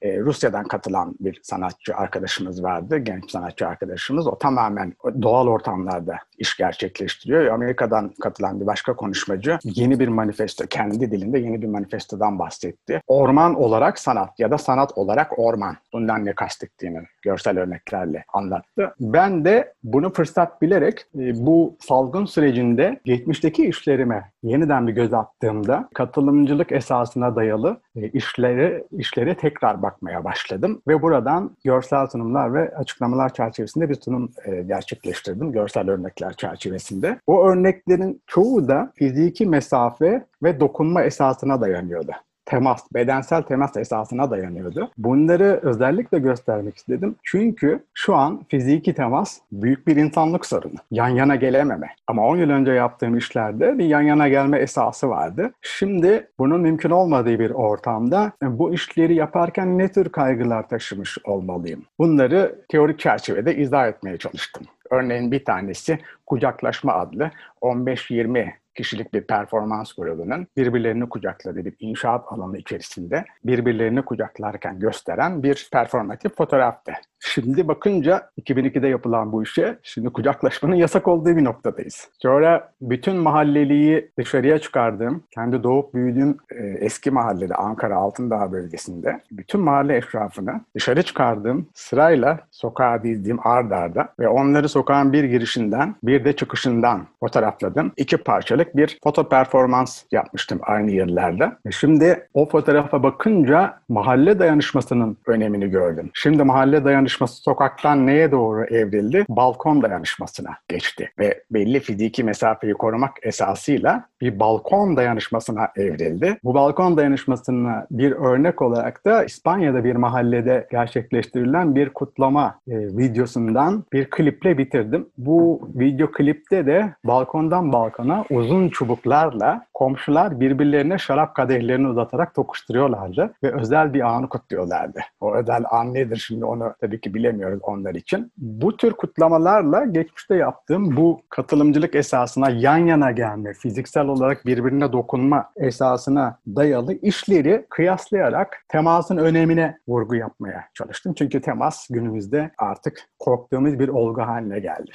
e, 0.03 0.21
Rusya'dan 0.21 0.65
katılan 0.65 1.15
bir 1.21 1.41
sanatçı 1.43 1.97
arkadaşımız 1.97 2.63
vardı, 2.63 2.99
genç 2.99 3.31
sanatçı 3.31 3.69
arkadaşımız. 3.69 4.27
O 4.27 4.39
tamamen 4.39 4.95
doğal 5.23 5.47
ortamlarda 5.47 6.19
iş 6.39 6.57
gerçekleştiriyor. 6.57 7.47
Amerika'dan 7.47 8.13
katılan 8.21 8.61
bir 8.61 8.67
başka 8.67 8.97
konuşmacı 8.97 9.59
yeni 9.65 10.01
bir 10.01 10.09
manifesto, 10.09 10.65
kendi 10.67 11.11
dilinde 11.11 11.39
yeni 11.39 11.63
bir 11.63 11.67
manifestodan 11.67 12.39
bahsetti. 12.39 13.01
Orman 13.07 13.55
olarak 13.55 13.99
sanat 13.99 14.41
ya 14.41 14.51
da 14.51 14.59
sanat 14.59 14.99
olarak 14.99 15.39
orman. 15.39 15.77
Bundan 15.93 16.25
ne 16.25 16.33
kastettiğini 16.33 17.01
görsel 17.23 17.59
örneklerle 17.59 18.25
anlattı. 18.33 18.95
Ben 19.01 19.45
de 19.45 19.75
bunu 19.85 20.13
fırsat 20.13 20.63
bilerek 20.63 21.07
e, 21.19 21.47
bu 21.47 21.77
salgın 21.81 22.25
sürecinde 22.25 23.01
geçmişteki 23.05 23.67
işlerime 23.67 24.31
yeniden 24.43 24.87
bir 24.87 24.93
göz 24.93 25.15
attığımda 25.15 25.89
katılımcılık 25.95 26.73
esasına 26.73 27.37
dayalı 27.37 27.81
e, 27.97 28.09
işleri 28.09 29.37
tekrar 29.37 29.83
bakmaya 29.93 30.25
başladım 30.25 30.83
ve 30.89 31.03
buradan 31.03 31.57
görsel 31.65 32.07
sunumlar 32.07 32.55
ve 32.55 32.77
açıklamalar 32.77 33.35
çerçevesinde 33.35 33.89
bir 33.89 33.95
sunum 33.95 34.33
e, 34.45 34.63
gerçekleştirdim 34.63 35.53
görsel 35.53 35.91
örnekler 35.91 36.33
çerçevesinde. 36.33 37.19
O 37.27 37.45
örneklerin 37.45 38.23
çoğu 38.27 38.69
da 38.69 38.93
fiziki 38.95 39.47
mesafe 39.47 40.27
ve 40.43 40.61
dokunma 40.61 41.03
esasına 41.03 41.61
dayanıyordu 41.61 42.13
temas, 42.45 42.95
bedensel 42.95 43.43
temas 43.43 43.77
esasına 43.77 44.31
dayanıyordu. 44.31 44.91
Bunları 44.99 45.61
özellikle 45.63 46.19
göstermek 46.19 46.77
istedim. 46.77 47.17
Çünkü 47.23 47.85
şu 47.95 48.15
an 48.15 48.45
fiziki 48.49 48.95
temas 48.95 49.39
büyük 49.53 49.87
bir 49.87 49.97
insanlık 49.97 50.47
sorunu. 50.47 50.75
Yan 50.91 51.09
yana 51.09 51.37
gelememe. 51.37 51.87
Ama 52.07 52.27
10 52.27 52.37
yıl 52.37 52.51
önce 52.51 52.73
yaptığım 52.73 53.17
işlerde 53.17 53.79
bir 53.79 53.85
yan 53.85 54.03
yana 54.03 54.29
gelme 54.29 54.59
esası 54.59 55.09
vardı. 55.09 55.53
Şimdi 55.63 56.29
bunun 56.39 56.61
mümkün 56.61 56.91
olmadığı 56.91 57.39
bir 57.39 57.51
ortamda 57.51 58.33
bu 58.43 58.75
işleri 58.75 59.15
yaparken 59.15 59.79
ne 59.79 59.89
tür 59.89 60.09
kaygılar 60.09 60.69
taşımış 60.69 61.19
olmalıyım? 61.25 61.83
Bunları 61.99 62.55
teorik 62.69 62.99
çerçevede 62.99 63.57
izah 63.57 63.89
etmeye 63.89 64.17
çalıştım. 64.17 64.67
Örneğin 64.91 65.33
bir 65.33 65.45
tanesi 65.45 65.99
kucaklaşma 66.27 66.95
adlı 66.95 67.31
15-20 67.63 68.53
kişilik 68.75 69.15
bir 69.15 69.27
performans 69.27 69.93
grubunun 69.93 70.47
birbirlerini 70.57 71.09
kucakladığı 71.09 71.65
bir 71.65 71.75
inşaat 71.79 72.25
alanı 72.33 72.59
içerisinde 72.59 73.25
birbirlerini 73.45 74.05
kucaklarken 74.05 74.79
gösteren 74.79 75.43
bir 75.43 75.69
performatif 75.73 76.37
fotoğraftı. 76.37 76.93
Şimdi 77.25 77.69
bakınca 77.69 78.31
2002'de 78.41 78.89
yapılan 78.89 79.33
bu 79.33 79.43
işe 79.43 79.79
şimdi 79.83 80.09
kucaklaşmanın 80.09 80.75
yasak 80.75 81.09
olduğu 81.09 81.37
bir 81.37 81.45
noktadayız. 81.45 82.09
Sonra 82.23 82.73
bütün 82.81 83.17
mahalleliği 83.17 84.11
dışarıya 84.19 84.59
çıkardığım, 84.59 85.23
kendi 85.31 85.63
doğup 85.63 85.95
büyüdüğüm 85.95 86.37
e, 86.51 86.65
eski 86.65 87.11
mahallede 87.11 87.55
Ankara 87.55 87.97
Altındağ 87.97 88.53
bölgesinde 88.53 89.21
bütün 89.31 89.61
mahalle 89.61 89.97
eşrafını 89.97 90.61
dışarı 90.75 91.03
çıkardığım 91.03 91.67
sırayla 91.75 92.39
sokağa 92.51 93.03
dizdiğim 93.03 93.47
ard 93.47 93.71
arda 93.71 94.09
ve 94.21 94.29
onları 94.29 94.69
sokağın 94.69 95.13
bir 95.13 95.25
girişinden 95.25 95.95
bir 96.03 96.25
de 96.25 96.33
çıkışından 96.37 97.07
fotoğrafladım. 97.21 97.93
İki 97.97 98.17
parçalık 98.17 98.77
bir 98.77 98.99
foto 99.05 99.29
performans 99.29 100.03
yapmıştım 100.13 100.61
aynı 100.63 100.91
yıllarda. 100.91 101.59
E 101.67 101.71
şimdi 101.71 102.29
o 102.35 102.49
fotoğrafa 102.49 103.03
bakınca 103.03 103.79
mahalle 103.89 104.39
dayanışmasının 104.39 105.17
önemini 105.27 105.71
gördüm. 105.71 106.11
Şimdi 106.15 106.45
mahalle 106.45 106.85
dayanışması 106.85 107.12
dayanışması 107.13 107.43
sokaktan 107.43 108.07
neye 108.07 108.31
doğru 108.31 108.65
evrildi? 108.65 109.25
Balkon 109.29 109.83
dayanışmasına 109.83 110.51
geçti 110.69 111.11
ve 111.19 111.43
belli 111.51 111.81
fiziki 111.81 112.25
mesafeyi 112.25 112.75
korumak 112.75 113.13
esasıyla 113.23 114.05
bir 114.21 114.41
balkon 114.41 114.97
dayanışmasına 114.97 115.69
evrildi. 115.77 116.39
Bu 116.45 116.55
balkon 116.55 116.97
dayanışmasına 116.97 117.87
bir 117.91 118.13
örnek 118.13 118.63
olarak 118.63 119.07
da 119.07 119.25
İspanya'da 119.25 119.85
bir 119.85 119.97
mahallede 119.97 120.67
gerçekleştirilen 120.71 121.75
bir 121.75 121.89
kutlama 121.89 122.59
e, 122.69 122.77
videosundan 122.77 123.85
bir 123.93 124.11
kliple 124.11 124.59
bitirdim. 124.59 125.07
Bu 125.19 125.69
video 125.75 126.11
klipte 126.11 126.67
de 126.67 126.95
balkondan 127.05 127.73
balkona 127.73 128.25
uzun 128.31 128.69
çubuklarla 128.69 129.67
komşular 129.83 130.41
birbirlerine 130.41 130.99
şarap 130.99 131.35
kadehlerini 131.35 131.89
uzatarak 131.89 132.35
tokuşturuyorlardı 132.35 133.35
ve 133.43 133.61
özel 133.61 133.95
bir 133.95 134.01
anı 134.01 134.29
kutluyorlardı. 134.29 135.01
O 135.21 135.35
özel 135.35 135.65
an 135.71 135.95
nedir 135.95 136.17
şimdi 136.17 136.45
onu 136.45 136.75
tabii 136.81 137.01
ki 137.01 137.15
bilemiyoruz 137.15 137.59
onlar 137.63 137.95
için. 137.95 138.33
Bu 138.37 138.77
tür 138.77 138.93
kutlamalarla 138.93 139.85
geçmişte 139.85 140.35
yaptığım 140.35 140.97
bu 140.97 141.23
katılımcılık 141.29 141.95
esasına 141.95 142.51
yan 142.51 142.77
yana 142.77 143.11
gelme, 143.11 143.53
fiziksel 143.55 144.07
olarak 144.07 144.47
birbirine 144.47 144.93
dokunma 144.93 145.51
esasına 145.57 146.39
dayalı 146.47 146.95
işleri 146.95 147.67
kıyaslayarak 147.71 148.65
temasın 148.69 149.17
önemine 149.17 149.79
vurgu 149.89 150.15
yapmaya 150.15 150.65
çalıştım. 150.75 151.15
Çünkü 151.15 151.41
temas 151.41 151.89
günümüzde 151.91 152.51
artık 152.59 153.09
korktuğumuz 153.19 153.79
bir 153.79 153.89
olgu 153.89 154.23
haline 154.23 154.61
geldi. 154.61 154.93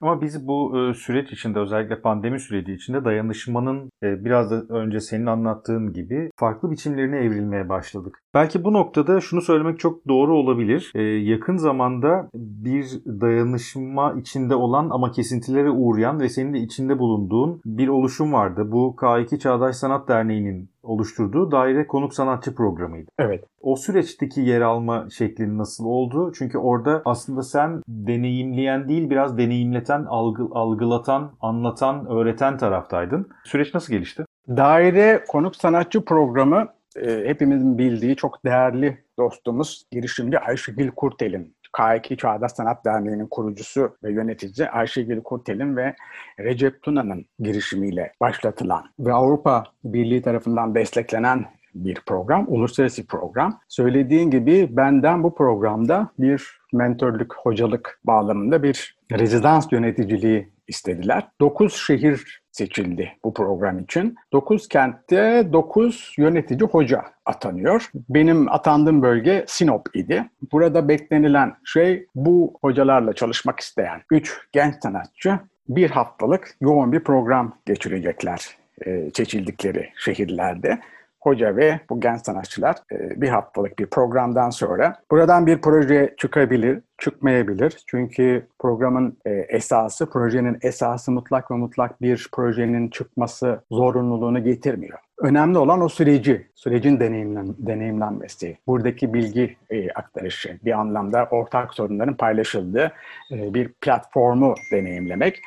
Ama 0.00 0.20
biz 0.20 0.48
bu 0.48 0.78
e, 0.78 0.94
süreç 0.94 1.32
içinde 1.32 1.58
özellikle 1.58 2.00
pandemi 2.00 2.40
süreci 2.40 2.72
içinde 2.72 3.04
dayanışmanın 3.04 3.90
e, 4.02 4.24
biraz 4.24 4.50
da 4.50 4.74
önce 4.74 5.00
senin 5.00 5.26
anlattığın 5.26 5.92
gibi 5.92 6.30
farklı 6.36 6.70
biçimlerine 6.70 7.16
evrilmeye 7.16 7.68
başladık. 7.68 8.18
Belki 8.34 8.64
bu 8.64 8.72
noktada 8.72 9.20
şunu 9.20 9.40
söylemek 9.40 9.78
çok 9.78 10.08
doğru 10.08 10.36
olabilir. 10.36 10.92
E, 10.94 11.02
yakın 11.02 11.56
zamanda 11.56 12.28
bir 12.34 12.86
dayanışma 13.06 14.14
içinde 14.18 14.54
olan 14.54 14.90
ama 14.90 15.10
kesintilere 15.10 15.70
uğrayan 15.70 16.20
ve 16.20 16.28
senin 16.28 16.54
de 16.54 16.58
içinde 16.58 16.98
bulunduğun 16.98 17.60
bir 17.64 17.88
oluşum 17.88 18.32
vardı. 18.32 18.72
Bu 18.72 18.96
K2 18.98 19.38
Çağdaş 19.38 19.76
Sanat 19.76 20.08
Derneği'nin 20.08 20.70
oluşturduğu 20.86 21.50
daire 21.50 21.86
konuk 21.86 22.14
sanatçı 22.14 22.54
programıydı. 22.54 23.10
Evet. 23.18 23.44
O 23.60 23.76
süreçteki 23.76 24.40
yer 24.40 24.60
alma 24.60 25.06
şeklin 25.10 25.58
nasıl 25.58 25.84
oldu? 25.84 26.32
Çünkü 26.38 26.58
orada 26.58 27.02
aslında 27.04 27.42
sen 27.42 27.82
deneyimleyen 27.88 28.88
değil 28.88 29.10
biraz 29.10 29.38
deneyimleten, 29.38 30.04
algı, 30.04 30.48
algılatan, 30.52 31.32
anlatan, 31.40 32.06
öğreten 32.06 32.58
taraftaydın. 32.58 33.28
Süreç 33.44 33.74
nasıl 33.74 33.92
gelişti? 33.92 34.24
Daire 34.48 35.24
konuk 35.28 35.56
sanatçı 35.56 36.04
programı 36.04 36.68
e, 36.96 37.28
hepimizin 37.28 37.78
bildiği 37.78 38.16
çok 38.16 38.44
değerli 38.44 38.98
dostumuz 39.18 39.84
girişimci 39.92 40.38
Ayşegül 40.38 40.90
Kurtel'in 40.90 41.55
K2 41.76 42.16
Çağdaş 42.16 42.52
Sanat 42.52 42.84
Derneği'nin 42.84 43.26
kurucusu 43.26 43.96
ve 44.04 44.12
yöneticisi 44.12 44.70
Ayşegül 44.70 45.22
Kurtel'in 45.22 45.76
ve 45.76 45.94
Recep 46.40 46.82
Tuna'nın 46.82 47.26
girişimiyle 47.38 48.12
başlatılan 48.20 48.84
ve 48.98 49.12
Avrupa 49.12 49.64
Birliği 49.84 50.22
tarafından 50.22 50.74
desteklenen 50.74 51.44
bir 51.74 51.94
program, 52.06 52.44
uluslararası 52.48 53.06
program. 53.06 53.60
Söylediğin 53.68 54.30
gibi 54.30 54.68
benden 54.70 55.22
bu 55.22 55.34
programda 55.34 56.10
bir 56.18 56.60
mentorluk, 56.72 57.36
hocalık 57.42 58.00
bağlamında 58.04 58.62
bir 58.62 58.96
rezidans 59.12 59.72
yöneticiliği 59.72 60.52
istediler. 60.68 61.28
9 61.40 61.74
şehir 61.74 62.42
seçildi 62.56 63.12
bu 63.24 63.34
program 63.34 63.78
için. 63.78 64.16
9 64.32 64.68
kentte 64.68 65.48
9 65.52 66.14
yönetici 66.18 66.60
hoca 66.60 67.04
atanıyor. 67.26 67.90
Benim 68.08 68.52
atandığım 68.52 69.02
bölge 69.02 69.44
Sinop 69.48 69.96
idi. 69.96 70.30
Burada 70.52 70.88
beklenilen 70.88 71.54
şey 71.64 72.06
bu 72.14 72.54
hocalarla 72.62 73.12
çalışmak 73.12 73.60
isteyen 73.60 74.02
3 74.10 74.48
genç 74.52 74.74
sanatçı 74.82 75.38
bir 75.68 75.90
haftalık 75.90 76.56
yoğun 76.60 76.92
bir 76.92 77.00
program 77.00 77.58
geçirecekler 77.66 78.56
e, 78.86 79.10
seçildikleri 79.14 79.90
şehirlerde 79.96 80.78
hoca 81.26 81.56
ve 81.56 81.80
bu 81.90 82.00
genç 82.00 82.20
sanatçılar 82.26 82.76
e, 82.92 83.20
bir 83.20 83.28
haftalık 83.28 83.78
bir 83.78 83.86
programdan 83.86 84.50
sonra 84.50 84.96
buradan 85.10 85.46
bir 85.46 85.60
proje 85.60 86.14
çıkabilir, 86.18 86.80
çıkmayabilir. 86.98 87.76
Çünkü 87.86 88.46
programın 88.58 89.18
e, 89.24 89.30
esası, 89.30 90.10
projenin 90.10 90.58
esası 90.62 91.12
mutlak 91.12 91.50
ve 91.50 91.54
mutlak 91.54 92.02
bir 92.02 92.28
projenin 92.32 92.88
çıkması 92.88 93.60
zorunluluğunu 93.70 94.44
getirmiyor. 94.44 94.98
Önemli 95.18 95.58
olan 95.58 95.80
o 95.80 95.88
süreci, 95.88 96.46
sürecin 96.54 97.00
deneyimlen, 97.00 97.54
deneyimlenmesi, 97.58 98.58
buradaki 98.66 99.14
bilgi 99.14 99.56
e, 99.70 99.90
aktarışı, 99.90 100.58
bir 100.64 100.72
anlamda 100.72 101.28
ortak 101.30 101.74
sorunların 101.74 102.16
paylaşıldığı 102.16 102.92
bir 103.30 103.68
platformu 103.68 104.54
deneyimlemek. 104.72 105.40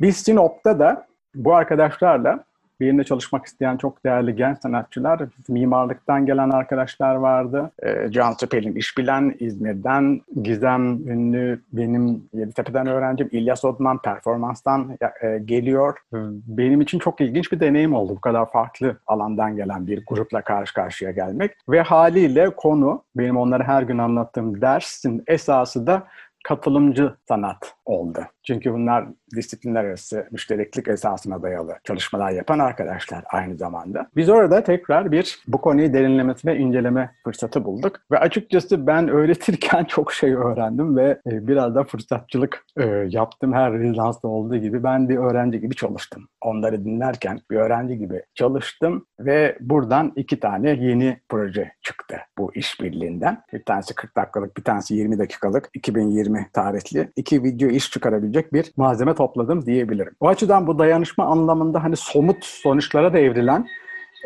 Biz 0.00 0.16
Sinop'ta 0.16 0.78
da 0.78 1.06
bu 1.34 1.54
arkadaşlarla 1.54 2.44
birinde 2.84 3.04
çalışmak 3.04 3.46
isteyen 3.46 3.76
çok 3.76 4.04
değerli 4.04 4.36
genç 4.36 4.58
sanatçılar, 4.58 5.20
mimarlıktan 5.48 6.26
gelen 6.26 6.50
arkadaşlar 6.50 7.14
vardı. 7.14 7.70
E, 7.82 8.10
Can 8.10 8.34
Tepel'in 8.34 8.74
iş 8.74 8.98
bilen 8.98 9.34
İzmir'den, 9.40 10.20
Gizem 10.42 11.08
Ünlü 11.08 11.60
benim 11.72 12.28
Yeditepe'den 12.34 12.86
öğrencim, 12.86 13.28
İlyas 13.32 13.64
Odman 13.64 13.98
performanstan 14.02 14.98
e, 15.22 15.38
geliyor. 15.38 15.98
Benim 16.46 16.80
için 16.80 16.98
çok 16.98 17.20
ilginç 17.20 17.52
bir 17.52 17.60
deneyim 17.60 17.94
oldu 17.94 18.16
bu 18.16 18.20
kadar 18.20 18.50
farklı 18.50 18.96
alandan 19.06 19.56
gelen 19.56 19.86
bir 19.86 20.06
grupla 20.06 20.42
karşı 20.42 20.74
karşıya 20.74 21.10
gelmek. 21.10 21.50
Ve 21.68 21.80
haliyle 21.80 22.50
konu, 22.50 23.02
benim 23.16 23.36
onlara 23.36 23.64
her 23.64 23.82
gün 23.82 23.98
anlattığım 23.98 24.60
dersin 24.60 25.22
esası 25.26 25.86
da 25.86 26.02
katılımcı 26.44 27.14
sanat 27.28 27.74
oldu. 27.84 28.20
Çünkü 28.42 28.72
bunlar 28.72 29.04
disiplinler 29.36 29.84
arası 29.84 30.28
müştereklik 30.30 30.88
esasına 30.88 31.42
dayalı 31.42 31.74
çalışmalar 31.84 32.30
yapan 32.30 32.58
arkadaşlar 32.58 33.24
aynı 33.32 33.56
zamanda. 33.56 34.06
Biz 34.16 34.28
orada 34.28 34.64
tekrar 34.64 35.12
bir 35.12 35.38
bu 35.46 35.60
konuyu 35.60 35.92
derinlemesi 35.92 36.48
ve 36.48 36.56
inceleme 36.56 37.10
fırsatı 37.24 37.64
bulduk. 37.64 38.00
Ve 38.10 38.18
açıkçası 38.18 38.86
ben 38.86 39.08
öğretirken 39.08 39.84
çok 39.88 40.12
şey 40.12 40.34
öğrendim 40.34 40.96
ve 40.96 41.20
e, 41.26 41.46
biraz 41.48 41.74
da 41.74 41.84
fırsatçılık 41.84 42.66
e, 42.76 42.84
yaptım. 43.08 43.52
Her 43.52 43.72
rezidansta 43.72 44.28
olduğu 44.28 44.56
gibi 44.56 44.82
ben 44.84 45.08
bir 45.08 45.16
öğrenci 45.16 45.60
gibi 45.60 45.74
çalıştım. 45.74 46.28
Onları 46.40 46.84
dinlerken 46.84 47.40
bir 47.50 47.56
öğrenci 47.56 47.98
gibi 47.98 48.22
çalıştım 48.34 49.06
ve 49.20 49.58
buradan 49.60 50.12
iki 50.16 50.40
tane 50.40 50.70
yeni 50.70 51.20
proje 51.28 51.72
çıktı 51.82 52.16
bu 52.38 52.54
işbirliğinden. 52.54 53.42
Bir 53.52 53.64
tanesi 53.64 53.94
40 53.94 54.16
dakikalık, 54.16 54.56
bir 54.56 54.62
tanesi 54.62 54.94
20 54.94 55.18
dakikalık 55.18 55.70
2020 55.74 56.33
tarihli 56.52 57.12
iki 57.16 57.42
video 57.42 57.68
iş 57.68 57.90
çıkarabilecek 57.90 58.52
bir 58.52 58.72
malzeme 58.76 59.14
topladım 59.14 59.66
diyebilirim. 59.66 60.14
O 60.20 60.28
açıdan 60.28 60.66
bu 60.66 60.78
dayanışma 60.78 61.24
anlamında 61.24 61.84
hani 61.84 61.96
somut 61.96 62.44
sonuçlara 62.44 63.12
da 63.12 63.18
evrilen 63.18 63.66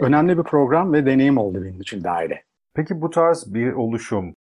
önemli 0.01 0.39
bir 0.39 0.43
program 0.43 0.93
ve 0.93 1.07
deneyim 1.07 1.39
oldu 1.39 1.63
benim 1.65 1.81
için 1.81 2.05
daire. 2.05 2.43
Peki 2.75 3.01
bu 3.01 3.11
tarz 3.11 3.55
bir 3.55 3.73
oluşum 3.73 4.35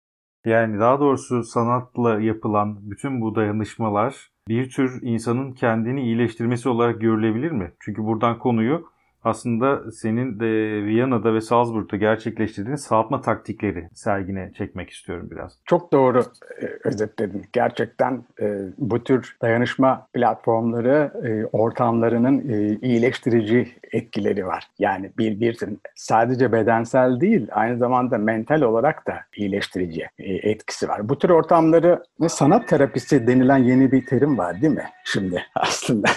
yani 0.44 0.80
daha 0.80 1.00
doğrusu 1.00 1.42
sanatla 1.42 2.20
yapılan 2.20 2.90
bütün 2.90 3.20
bu 3.20 3.34
dayanışmalar 3.34 4.30
bir 4.48 4.70
tür 4.70 5.02
insanın 5.02 5.52
kendini 5.52 6.02
iyileştirmesi 6.02 6.68
olarak 6.68 7.00
görülebilir 7.00 7.50
mi? 7.50 7.72
Çünkü 7.80 8.04
buradan 8.04 8.38
konuyu 8.38 8.86
aslında 9.26 9.90
senin 9.92 10.40
de 10.40 10.46
Viyana'da 10.86 11.34
ve 11.34 11.40
Salzburg'da 11.40 11.96
gerçekleştirdiğin 11.96 12.76
sağaltma 12.76 13.20
taktikleri 13.20 13.88
sergine 13.94 14.52
çekmek 14.58 14.90
istiyorum 14.90 15.28
biraz. 15.30 15.58
Çok 15.64 15.92
doğru 15.92 16.24
e, 16.62 16.66
özetledin. 16.84 17.44
Gerçekten 17.52 18.24
e, 18.40 18.58
bu 18.78 19.04
tür 19.04 19.36
dayanışma 19.42 20.06
platformları 20.12 21.12
e, 21.28 21.46
ortamlarının 21.56 22.48
e, 22.48 22.78
iyileştirici 22.82 23.68
etkileri 23.92 24.46
var. 24.46 24.64
Yani 24.78 25.10
bir 25.18 25.40
bir 25.40 25.58
sadece 25.94 26.52
bedensel 26.52 27.20
değil 27.20 27.48
aynı 27.52 27.78
zamanda 27.78 28.18
mental 28.18 28.62
olarak 28.62 29.06
da 29.06 29.18
iyileştirici 29.36 30.08
e, 30.18 30.34
etkisi 30.34 30.88
var. 30.88 31.08
Bu 31.08 31.18
tür 31.18 31.30
ortamları 31.30 32.02
ve 32.20 32.28
sanat 32.28 32.68
terapisi 32.68 33.26
denilen 33.26 33.58
yeni 33.58 33.92
bir 33.92 34.06
terim 34.06 34.38
var 34.38 34.62
değil 34.62 34.74
mi 34.74 34.84
şimdi 35.04 35.42
aslında? 35.54 36.08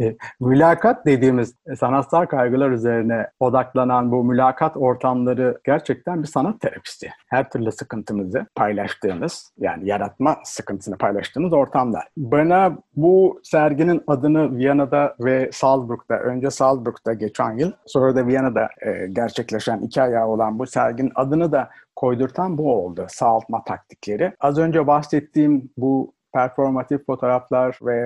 e, 0.00 0.16
mülakat 0.40 1.06
dediğimiz 1.06 1.54
sanatsal 1.78 2.21
toplumsal 2.22 2.26
kaygılar 2.26 2.70
üzerine 2.70 3.26
odaklanan 3.40 4.12
bu 4.12 4.24
mülakat 4.24 4.76
ortamları 4.76 5.58
gerçekten 5.64 6.22
bir 6.22 6.28
sanat 6.28 6.60
terapisi. 6.60 7.10
Her 7.28 7.50
türlü 7.50 7.72
sıkıntımızı 7.72 8.46
paylaştığımız, 8.54 9.52
yani 9.58 9.88
yaratma 9.88 10.36
sıkıntısını 10.44 10.98
paylaştığımız 10.98 11.52
ortamlar. 11.52 12.08
Bana 12.16 12.78
bu 12.96 13.40
serginin 13.42 14.02
adını 14.06 14.56
Viyana'da 14.56 15.14
ve 15.20 15.50
Salzburg'da, 15.52 16.18
önce 16.18 16.50
Salzburg'da 16.50 17.12
geçen 17.12 17.58
yıl, 17.58 17.72
sonra 17.86 18.16
da 18.16 18.26
Viyana'da 18.26 18.68
e, 18.80 19.06
gerçekleşen 19.06 19.80
iki 19.80 20.02
ayağı 20.02 20.26
olan 20.26 20.58
bu 20.58 20.66
serginin 20.66 21.12
adını 21.14 21.52
da 21.52 21.68
koydurtan 21.96 22.58
bu 22.58 22.72
oldu. 22.72 23.06
Sağaltma 23.08 23.64
taktikleri. 23.64 24.32
Az 24.40 24.58
önce 24.58 24.86
bahsettiğim 24.86 25.70
bu 25.76 26.12
performatif 26.34 27.06
fotoğraflar 27.06 27.78
ve 27.82 27.96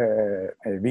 e, 0.66 0.84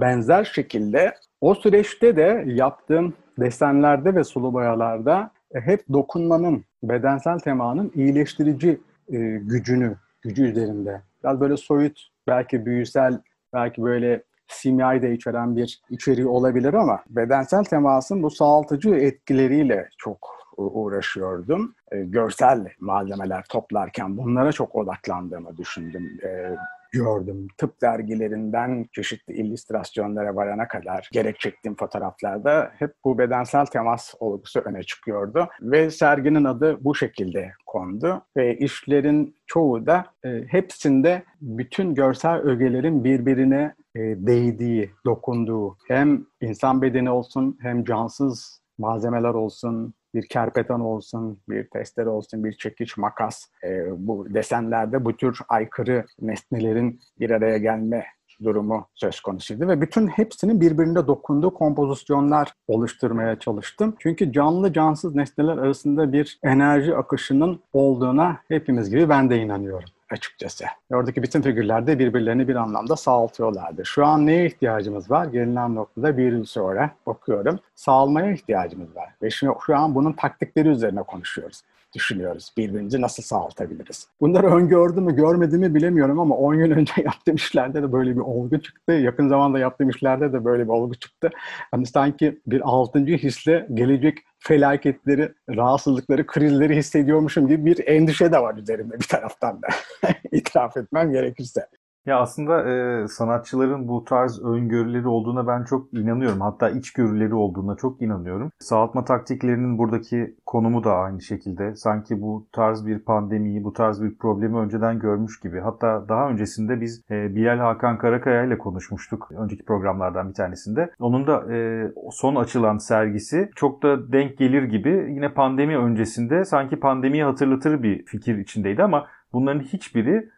benzer 0.00 0.44
şekilde 0.44 1.14
o 1.42 1.54
süreçte 1.54 2.16
de 2.16 2.44
yaptığım 2.46 3.14
desenlerde 3.38 4.14
ve 4.14 4.24
sulu 4.24 4.52
boyalarda 4.52 5.30
e, 5.54 5.60
hep 5.60 5.84
dokunmanın, 5.92 6.64
bedensel 6.82 7.38
temanın 7.38 7.92
iyileştirici 7.94 8.80
e, 9.12 9.18
gücünü, 9.42 9.96
gücü 10.22 10.44
üzerinde. 10.44 11.02
Biraz 11.24 11.40
böyle 11.40 11.56
soyut, 11.56 12.08
belki 12.26 12.66
büyüsel, 12.66 13.20
belki 13.52 13.82
böyle 13.82 14.22
simyayı 14.48 15.02
da 15.02 15.06
içeren 15.06 15.56
bir 15.56 15.82
içeriği 15.90 16.26
olabilir 16.26 16.74
ama 16.74 17.00
bedensel 17.08 17.64
temasın 17.64 18.22
bu 18.22 18.30
sağaltıcı 18.30 18.90
etkileriyle 18.90 19.88
çok 19.98 20.42
uğraşıyordum. 20.56 21.74
E, 21.92 22.00
görsel 22.00 22.68
malzemeler 22.80 23.44
toplarken 23.48 24.16
bunlara 24.16 24.52
çok 24.52 24.74
odaklandığımı 24.74 25.56
düşündüm. 25.56 26.18
E, 26.24 26.56
gördüm. 26.92 27.48
Tıp 27.58 27.82
dergilerinden 27.82 28.86
çeşitli 28.92 29.34
illüstrasyonlara 29.34 30.36
varana 30.36 30.68
kadar 30.68 31.08
gerek 31.12 31.40
çektiğim 31.40 31.76
fotoğraflarda 31.76 32.72
hep 32.78 32.94
bu 33.04 33.18
bedensel 33.18 33.66
temas 33.66 34.14
olgusu 34.20 34.60
öne 34.60 34.82
çıkıyordu. 34.82 35.48
Ve 35.60 35.90
serginin 35.90 36.44
adı 36.44 36.84
bu 36.84 36.94
şekilde 36.94 37.52
kondu. 37.66 38.22
Ve 38.36 38.56
işlerin 38.58 39.36
çoğu 39.46 39.86
da 39.86 40.06
e, 40.24 40.44
hepsinde 40.48 41.22
bütün 41.40 41.94
görsel 41.94 42.40
ögelerin 42.40 43.04
birbirine 43.04 43.74
e, 43.94 44.00
değdiği, 44.00 44.90
dokunduğu 45.06 45.76
hem 45.88 46.26
insan 46.40 46.82
bedeni 46.82 47.10
olsun 47.10 47.58
hem 47.62 47.84
cansız 47.84 48.62
malzemeler 48.78 49.34
olsun, 49.34 49.94
bir 50.14 50.26
kerpetan 50.28 50.80
olsun, 50.80 51.40
bir 51.48 51.70
testere 51.70 52.08
olsun, 52.08 52.44
bir 52.44 52.52
çekiç, 52.52 52.96
makas, 52.96 53.44
e, 53.64 53.84
bu 54.06 54.34
desenlerde 54.34 55.04
bu 55.04 55.16
tür 55.16 55.38
aykırı 55.48 56.04
nesnelerin 56.20 57.00
bir 57.20 57.30
araya 57.30 57.58
gelme 57.58 58.04
durumu 58.44 58.86
söz 58.94 59.20
konusuydu 59.20 59.68
ve 59.68 59.80
bütün 59.80 60.06
hepsinin 60.06 60.60
birbirine 60.60 61.06
dokunduğu 61.06 61.54
kompozisyonlar 61.54 62.52
oluşturmaya 62.68 63.38
çalıştım. 63.38 63.96
Çünkü 63.98 64.32
canlı 64.32 64.72
cansız 64.72 65.14
nesneler 65.14 65.58
arasında 65.58 66.12
bir 66.12 66.38
enerji 66.42 66.94
akışının 66.94 67.60
olduğuna 67.72 68.38
hepimiz 68.48 68.90
gibi 68.90 69.08
ben 69.08 69.30
de 69.30 69.38
inanıyorum 69.38 69.88
açıkçası. 70.12 70.64
Oradaki 70.90 71.22
bütün 71.22 71.42
figürler 71.42 71.86
de 71.86 71.98
birbirlerini 71.98 72.48
bir 72.48 72.56
anlamda 72.56 72.96
sağaltıyorlardı. 72.96 73.86
Şu 73.86 74.06
an 74.06 74.26
neye 74.26 74.46
ihtiyacımız 74.46 75.10
var? 75.10 75.24
Gelinen 75.24 75.74
noktada 75.74 76.16
bir 76.16 76.32
yıl 76.32 76.44
sonra 76.44 76.90
bakıyorum. 77.06 77.58
Sağalmaya 77.74 78.32
ihtiyacımız 78.32 78.96
var. 78.96 79.08
Ve 79.22 79.30
şimdi 79.30 79.52
şu 79.66 79.76
an 79.76 79.94
bunun 79.94 80.12
taktikleri 80.12 80.68
üzerine 80.68 81.02
konuşuyoruz 81.02 81.62
düşünüyoruz. 81.94 82.52
Birbirimizi 82.58 83.00
nasıl 83.00 83.22
sağaltabiliriz? 83.22 84.08
Bunları 84.20 84.46
öngördü 84.46 85.00
mü 85.00 85.16
görmedi 85.16 85.58
mi 85.58 85.74
bilemiyorum 85.74 86.20
ama 86.20 86.34
10 86.36 86.54
yıl 86.54 86.70
önce 86.70 86.92
yaptığım 87.04 87.34
işlerde 87.34 87.82
de 87.82 87.92
böyle 87.92 88.14
bir 88.14 88.20
olgu 88.20 88.60
çıktı. 88.60 88.92
Yakın 88.92 89.28
zamanda 89.28 89.58
yaptığım 89.58 89.88
işlerde 89.88 90.32
de 90.32 90.44
böyle 90.44 90.64
bir 90.64 90.68
olgu 90.68 90.94
çıktı. 90.94 91.30
Hani 91.70 91.86
sanki 91.86 92.40
bir 92.46 92.60
altıncı 92.64 93.12
hisle 93.12 93.66
gelecek 93.74 94.18
felaketleri, 94.38 95.32
rahatsızlıkları, 95.48 96.26
krizleri 96.26 96.76
hissediyormuşum 96.76 97.48
gibi 97.48 97.66
bir 97.66 97.86
endişe 97.86 98.32
de 98.32 98.38
var 98.38 98.56
üzerimde 98.56 99.00
bir 99.00 99.08
taraftan 99.08 99.62
da. 99.62 99.68
İtiraf 100.32 100.76
etmem 100.76 101.12
gerekirse. 101.12 101.66
Ya 102.06 102.20
aslında 102.20 102.70
e, 102.70 103.08
sanatçıların 103.08 103.88
bu 103.88 104.04
tarz 104.04 104.44
öngörüleri 104.44 105.08
olduğuna 105.08 105.46
ben 105.46 105.64
çok 105.64 105.94
inanıyorum. 105.94 106.40
Hatta 106.40 106.70
içgörüleri 106.70 107.34
olduğuna 107.34 107.76
çok 107.76 108.02
inanıyorum. 108.02 108.50
Sağaltma 108.58 109.04
taktiklerinin 109.04 109.78
buradaki 109.78 110.36
konumu 110.46 110.84
da 110.84 110.96
aynı 110.96 111.20
şekilde. 111.20 111.76
Sanki 111.76 112.22
bu 112.22 112.46
tarz 112.52 112.86
bir 112.86 112.98
pandemiyi, 112.98 113.64
bu 113.64 113.72
tarz 113.72 114.02
bir 114.02 114.18
problemi 114.18 114.56
önceden 114.56 114.98
görmüş 114.98 115.40
gibi. 115.40 115.60
Hatta 115.60 116.08
daha 116.08 116.28
öncesinde 116.28 116.80
biz 116.80 117.04
e, 117.10 117.34
Bilal 117.34 117.58
Hakan 117.58 117.98
Karakaya 117.98 118.44
ile 118.44 118.58
konuşmuştuk. 118.58 119.28
Önceki 119.38 119.64
programlardan 119.64 120.28
bir 120.28 120.34
tanesinde. 120.34 120.90
Onun 121.00 121.26
da 121.26 121.54
e, 121.54 121.88
son 122.10 122.36
açılan 122.36 122.78
sergisi 122.78 123.50
çok 123.56 123.82
da 123.82 124.12
denk 124.12 124.38
gelir 124.38 124.62
gibi 124.62 125.06
yine 125.14 125.28
pandemi 125.34 125.78
öncesinde 125.78 126.44
sanki 126.44 126.80
pandemiyi 126.80 127.24
hatırlatır 127.24 127.82
bir 127.82 128.04
fikir 128.04 128.38
içindeydi 128.38 128.82
ama 128.82 129.06
bunların 129.32 129.60
hiçbiri 129.60 130.28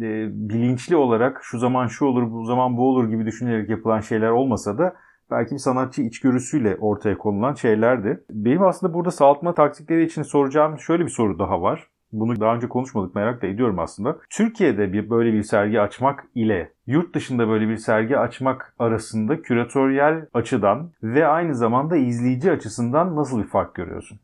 e, 0.00 0.28
bilinçli 0.48 0.96
olarak 0.96 1.40
şu 1.42 1.58
zaman 1.58 1.86
şu 1.86 2.04
olur, 2.04 2.32
bu 2.32 2.44
zaman 2.44 2.76
bu 2.76 2.88
olur 2.88 3.08
gibi 3.08 3.26
düşünerek 3.26 3.70
yapılan 3.70 4.00
şeyler 4.00 4.30
olmasa 4.30 4.78
da 4.78 4.94
belki 5.30 5.54
bir 5.54 5.58
sanatçı 5.58 6.02
içgörüsüyle 6.02 6.76
ortaya 6.80 7.18
konulan 7.18 7.54
şeylerdi. 7.54 8.24
Benim 8.30 8.62
aslında 8.62 8.94
burada 8.94 9.10
sağaltma 9.10 9.54
taktikleri 9.54 10.04
için 10.04 10.22
soracağım 10.22 10.78
şöyle 10.78 11.04
bir 11.04 11.10
soru 11.10 11.38
daha 11.38 11.62
var. 11.62 11.88
Bunu 12.12 12.40
daha 12.40 12.54
önce 12.54 12.68
konuşmadık 12.68 13.14
merak 13.14 13.42
da 13.42 13.46
ediyorum 13.46 13.78
aslında. 13.78 14.16
Türkiye'de 14.30 14.92
bir 14.92 15.10
böyle 15.10 15.32
bir 15.32 15.42
sergi 15.42 15.80
açmak 15.80 16.24
ile 16.34 16.72
yurt 16.86 17.14
dışında 17.14 17.48
böyle 17.48 17.68
bir 17.68 17.76
sergi 17.76 18.18
açmak 18.18 18.74
arasında 18.78 19.42
küratöryel 19.42 20.26
açıdan 20.34 20.90
ve 21.02 21.26
aynı 21.26 21.54
zamanda 21.54 21.96
izleyici 21.96 22.52
açısından 22.52 23.16
nasıl 23.16 23.42
bir 23.42 23.48
fark 23.48 23.74
görüyorsun? 23.74 24.18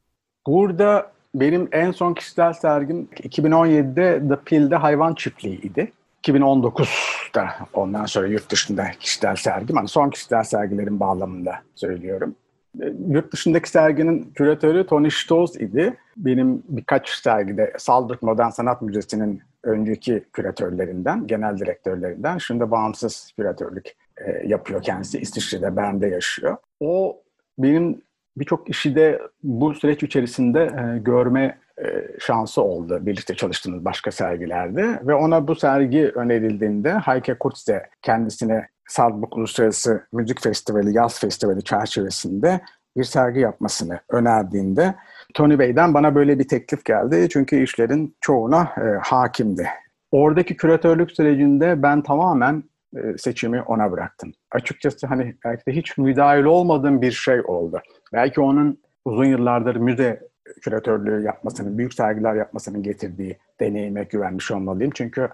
Burada 0.46 1.12
benim 1.34 1.68
en 1.72 1.90
son 1.90 2.14
kişisel 2.14 2.52
sergim 2.52 3.08
2017'de 3.16 4.28
The 4.28 4.36
Pill'de 4.44 4.76
hayvan 4.76 5.14
çiftliğiydi. 5.14 5.92
2019'da 6.24 7.48
ondan 7.72 8.04
sonra 8.04 8.26
yurt 8.26 8.50
dışında 8.50 8.90
kişisel 9.00 9.36
sergim. 9.36 9.76
Hani 9.76 9.88
son 9.88 10.10
kişisel 10.10 10.42
sergilerin 10.42 11.00
bağlamında 11.00 11.54
söylüyorum. 11.74 12.34
E, 12.82 12.92
yurt 13.08 13.32
dışındaki 13.32 13.70
serginin 13.70 14.32
küratörü 14.34 14.86
Tony 14.86 15.10
Stoss 15.10 15.56
idi. 15.56 15.96
Benim 16.16 16.62
birkaç 16.68 17.08
sergide 17.08 17.72
Saldırk 17.78 18.22
Modern 18.22 18.50
Sanat 18.50 18.82
Müzesi'nin 18.82 19.42
önceki 19.62 20.24
küratörlerinden, 20.32 21.26
genel 21.26 21.58
direktörlerinden. 21.58 22.38
Şimdi 22.38 22.70
bağımsız 22.70 23.32
küratörlük 23.36 23.96
e, 24.26 24.48
yapıyor 24.48 24.82
kendisi. 24.82 25.18
İsviçre'de, 25.18 25.76
Bern'de 25.76 26.06
yaşıyor. 26.06 26.56
O 26.80 27.20
benim 27.58 28.02
birçok 28.40 28.70
işi 28.70 28.94
de 28.94 29.22
bu 29.42 29.74
süreç 29.74 30.02
içerisinde 30.02 30.62
e, 30.62 30.98
görme 30.98 31.58
e, 31.84 31.86
şansı 32.18 32.62
oldu 32.62 32.98
birlikte 33.06 33.34
çalıştığımız 33.34 33.84
başka 33.84 34.10
sergilerde 34.10 35.00
ve 35.06 35.14
ona 35.14 35.48
bu 35.48 35.54
sergi 35.54 36.12
önerildiğinde 36.14 36.92
Heike 36.92 37.34
Kurtze 37.34 37.82
kendisine 38.02 38.68
Salzburg 38.88 39.36
Uluslararası 39.36 40.02
Müzik 40.12 40.42
Festivali, 40.42 40.96
Yaz 40.96 41.20
Festivali 41.20 41.64
çerçevesinde 41.64 42.60
bir 42.96 43.04
sergi 43.04 43.40
yapmasını 43.40 44.00
önerdiğinde 44.10 44.94
Tony 45.34 45.58
Bey'den 45.58 45.94
bana 45.94 46.14
böyle 46.14 46.38
bir 46.38 46.48
teklif 46.48 46.84
geldi. 46.84 47.28
Çünkü 47.30 47.62
işlerin 47.62 48.16
çoğuna 48.20 48.62
e, 48.62 48.98
hakimdi. 49.02 49.68
Oradaki 50.12 50.56
küratörlük 50.56 51.12
sürecinde 51.12 51.82
ben 51.82 52.02
tamamen 52.02 52.62
e, 52.96 53.18
seçimi 53.18 53.62
ona 53.62 53.92
bıraktım. 53.92 54.32
Açıkçası 54.50 55.06
hani 55.06 55.34
belki 55.44 55.66
de 55.66 55.72
hiç 55.72 55.98
müdahil 55.98 56.44
olmadığım 56.44 57.02
bir 57.02 57.12
şey 57.12 57.40
oldu. 57.40 57.80
Belki 58.12 58.40
onun 58.40 58.78
uzun 59.04 59.24
yıllardır 59.24 59.76
müze 59.76 60.28
küratörlüğü 60.60 61.22
yapmasının, 61.22 61.78
büyük 61.78 61.94
sergiler 61.94 62.34
yapmasının 62.34 62.82
getirdiği 62.82 63.38
deneyime 63.60 64.04
güvenmiş 64.04 64.50
olmalıyım. 64.50 64.92
Çünkü 64.94 65.28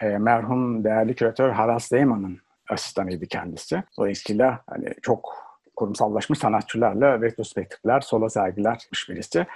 e, 0.00 0.18
merhum 0.18 0.84
değerli 0.84 1.14
küratör 1.14 1.50
Haras 1.50 1.92
Lehmann'ın 1.92 2.38
asistanıydı 2.68 3.26
kendisi. 3.26 3.82
Dolayısıyla 3.98 4.62
hani 4.66 4.86
çok 5.02 5.48
kurumsallaşmış 5.76 6.38
sanatçılarla 6.38 7.20
retrospektifler, 7.20 8.00
solo 8.00 8.28
sergiler 8.28 8.88
birisi. 9.08 9.46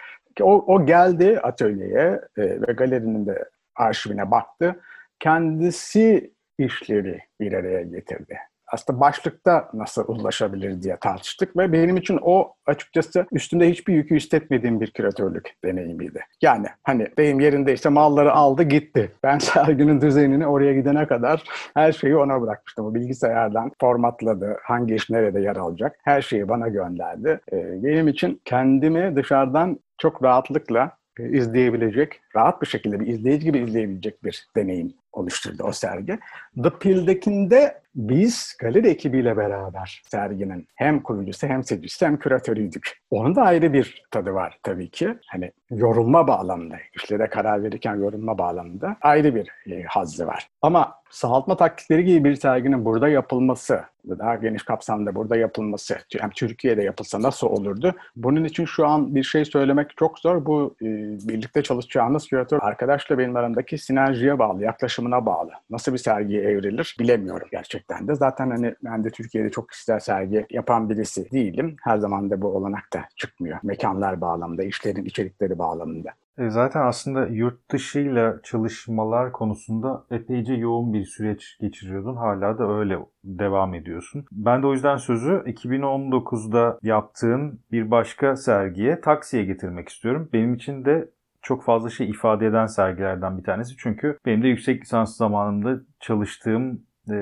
O, 0.41 0.75
o 0.75 0.87
geldi 0.87 1.41
atölyeye 1.43 2.21
e, 2.37 2.43
ve 2.43 2.73
galerinin 2.73 3.27
de 3.27 3.49
arşivine 3.77 4.31
baktı. 4.31 4.81
Kendisi 5.21 6.33
işleri 6.59 7.21
bir 7.41 7.53
araya 7.53 7.83
getirdi. 7.83 8.39
Aslında 8.73 9.01
başlıkta 9.01 9.69
nasıl 9.75 10.05
ulaşabilir 10.09 10.83
diye 10.83 10.97
tartıştık 10.97 11.57
ve 11.57 11.73
benim 11.73 11.97
için 11.97 12.19
o 12.23 12.55
açıkçası 12.67 13.27
üstünde 13.33 13.71
hiçbir 13.71 13.95
yükü 13.95 14.17
hissetmediğim 14.17 14.81
bir 14.81 14.91
küratörlük 14.91 15.55
deneyimiydi. 15.65 16.25
Yani 16.43 16.67
hani 16.83 17.07
deyim 17.19 17.41
yerinde 17.41 17.73
işte 17.73 17.89
malları 17.89 18.33
aldı 18.33 18.63
gitti. 18.63 19.13
Ben 19.23 19.39
serginin 19.53 20.01
düzenini 20.01 20.47
oraya 20.47 20.75
gidene 20.75 21.07
kadar 21.07 21.43
her 21.75 21.93
şeyi 21.93 22.17
ona 22.17 22.43
bırakmıştım. 22.43 22.87
O 22.87 22.95
bilgisayardan 22.95 23.73
formatladı, 23.81 24.57
hangi 24.63 24.95
iş 24.95 25.11
nerede 25.11 25.41
yer 25.41 25.57
alacak 25.57 25.97
her 26.05 26.23
şeyi 26.23 26.49
bana 26.49 26.69
gönderdi. 26.69 27.41
Ee, 27.53 27.83
benim 27.83 28.09
için 28.09 28.41
kendimi 28.45 29.17
dışarıdan 29.17 29.79
çok 29.99 30.23
rahatlıkla 30.23 30.97
e, 31.19 31.29
izleyebilecek, 31.29 32.21
rahat 32.37 32.63
bir 32.63 32.67
şekilde 32.67 33.01
bir 33.01 33.07
izleyici 33.07 33.45
gibi 33.45 33.59
izleyebilecek 33.59 34.25
bir 34.25 34.47
deneyim 34.57 34.93
oluşturdu 35.13 35.63
o 35.65 35.73
sergi. 35.73 36.19
The 36.63 36.71
Pill'dekinde 36.81 37.82
biz 37.95 38.57
galeri 38.61 38.89
ekibiyle 38.89 39.37
beraber 39.37 40.03
serginin 40.11 40.69
hem 40.75 41.03
kurucusu 41.03 41.47
hem 41.47 41.65
seyircisi 41.65 42.07
hem 42.07 42.19
küratörüydük. 42.19 43.03
Onun 43.11 43.37
da 43.37 43.43
ayrı 43.43 43.73
bir 43.73 44.05
tadı 44.11 44.35
var 44.35 44.59
tabii 44.63 44.91
ki. 44.91 45.15
Hani 45.27 45.53
yorulma 45.71 46.27
bağlamında, 46.27 46.77
işlere 46.95 47.27
karar 47.27 47.63
verirken 47.63 47.95
yorulma 47.95 48.39
bağlamında 48.39 48.97
ayrı 49.01 49.35
bir 49.35 49.73
e, 49.73 49.83
hazzı 49.83 50.27
var. 50.27 50.49
Ama 50.63 50.95
sağaltma 51.11 51.57
taktikleri 51.57 52.05
gibi 52.05 52.31
bir 52.31 52.35
serginin 52.35 52.85
burada 52.85 53.09
yapılması, 53.09 53.83
daha 54.09 54.35
geniş 54.35 54.63
kapsamda 54.63 55.15
burada 55.15 55.37
yapılması, 55.37 55.99
hem 56.19 56.31
Türkiye'de 56.31 56.83
yapılsa 56.83 57.23
nasıl 57.23 57.47
olurdu? 57.47 57.95
Bunun 58.17 58.45
için 58.45 58.65
şu 58.65 58.87
an 58.87 59.15
bir 59.15 59.23
şey 59.23 59.45
söylemek 59.45 59.97
çok 59.97 60.19
zor. 60.19 60.47
Bu 60.47 60.75
e, 60.83 60.87
birlikte 61.29 61.63
çalışacağımız 61.63 62.29
küratör 62.29 62.59
arkadaşla 62.63 63.19
benim 63.19 63.37
aramdaki 63.37 63.79
sinerjiye 63.79 64.39
bağlı, 64.39 64.63
yaklaşımına 64.63 65.27
bağlı. 65.27 65.51
Nasıl 65.71 65.93
bir 65.93 65.99
sergiye 65.99 66.43
evrilir 66.43 66.97
bilemiyorum 67.01 67.49
gerçekten 67.53 67.82
de. 67.89 68.15
Zaten 68.15 68.51
hani 68.51 68.75
ben 68.85 69.05
de 69.05 69.11
Türkiye'de 69.11 69.51
çok 69.51 69.69
kişisel 69.69 69.99
sergi 69.99 70.47
yapan 70.51 70.91
birisi 70.91 71.31
değilim. 71.33 71.77
Her 71.83 71.99
zaman 71.99 72.31
da 72.31 72.43
bu 72.43 72.49
olanak 72.49 72.93
da 72.93 73.05
çıkmıyor. 73.17 73.59
Mekanlar 73.63 74.21
bağlamında, 74.21 74.63
işlerin 74.63 75.05
içerikleri 75.05 75.59
bağlamında. 75.59 76.11
E, 76.39 76.51
zaten 76.51 76.81
aslında 76.81 77.27
yurt 77.27 77.71
dışıyla 77.71 78.41
çalışmalar 78.43 79.33
konusunda 79.33 80.05
epeyce 80.11 80.55
yoğun 80.55 80.93
bir 80.93 81.05
süreç 81.05 81.59
geçiriyordun. 81.61 82.17
Hala 82.17 82.59
da 82.59 82.73
öyle 82.73 82.99
devam 83.25 83.75
ediyorsun. 83.75 84.25
Ben 84.33 84.63
de 84.63 84.67
o 84.67 84.73
yüzden 84.73 84.97
sözü 84.97 85.33
2019'da 85.33 86.79
yaptığın 86.83 87.61
bir 87.73 87.91
başka 87.91 88.37
sergiye 88.37 89.01
taksiye 89.01 89.45
getirmek 89.45 89.89
istiyorum. 89.89 90.29
Benim 90.33 90.55
için 90.55 90.85
de 90.85 91.09
çok 91.43 91.65
fazla 91.65 91.91
şey 91.91 92.11
ifade 92.11 92.47
eden 92.47 92.67
sergilerden 92.67 93.39
bir 93.39 93.45
tanesi. 93.45 93.77
Çünkü 93.77 94.19
benim 94.27 94.43
de 94.43 94.49
yüksek 94.49 94.83
lisans 94.83 95.17
zamanında 95.17 95.81
çalıştığım 96.01 96.83
e, 97.11 97.17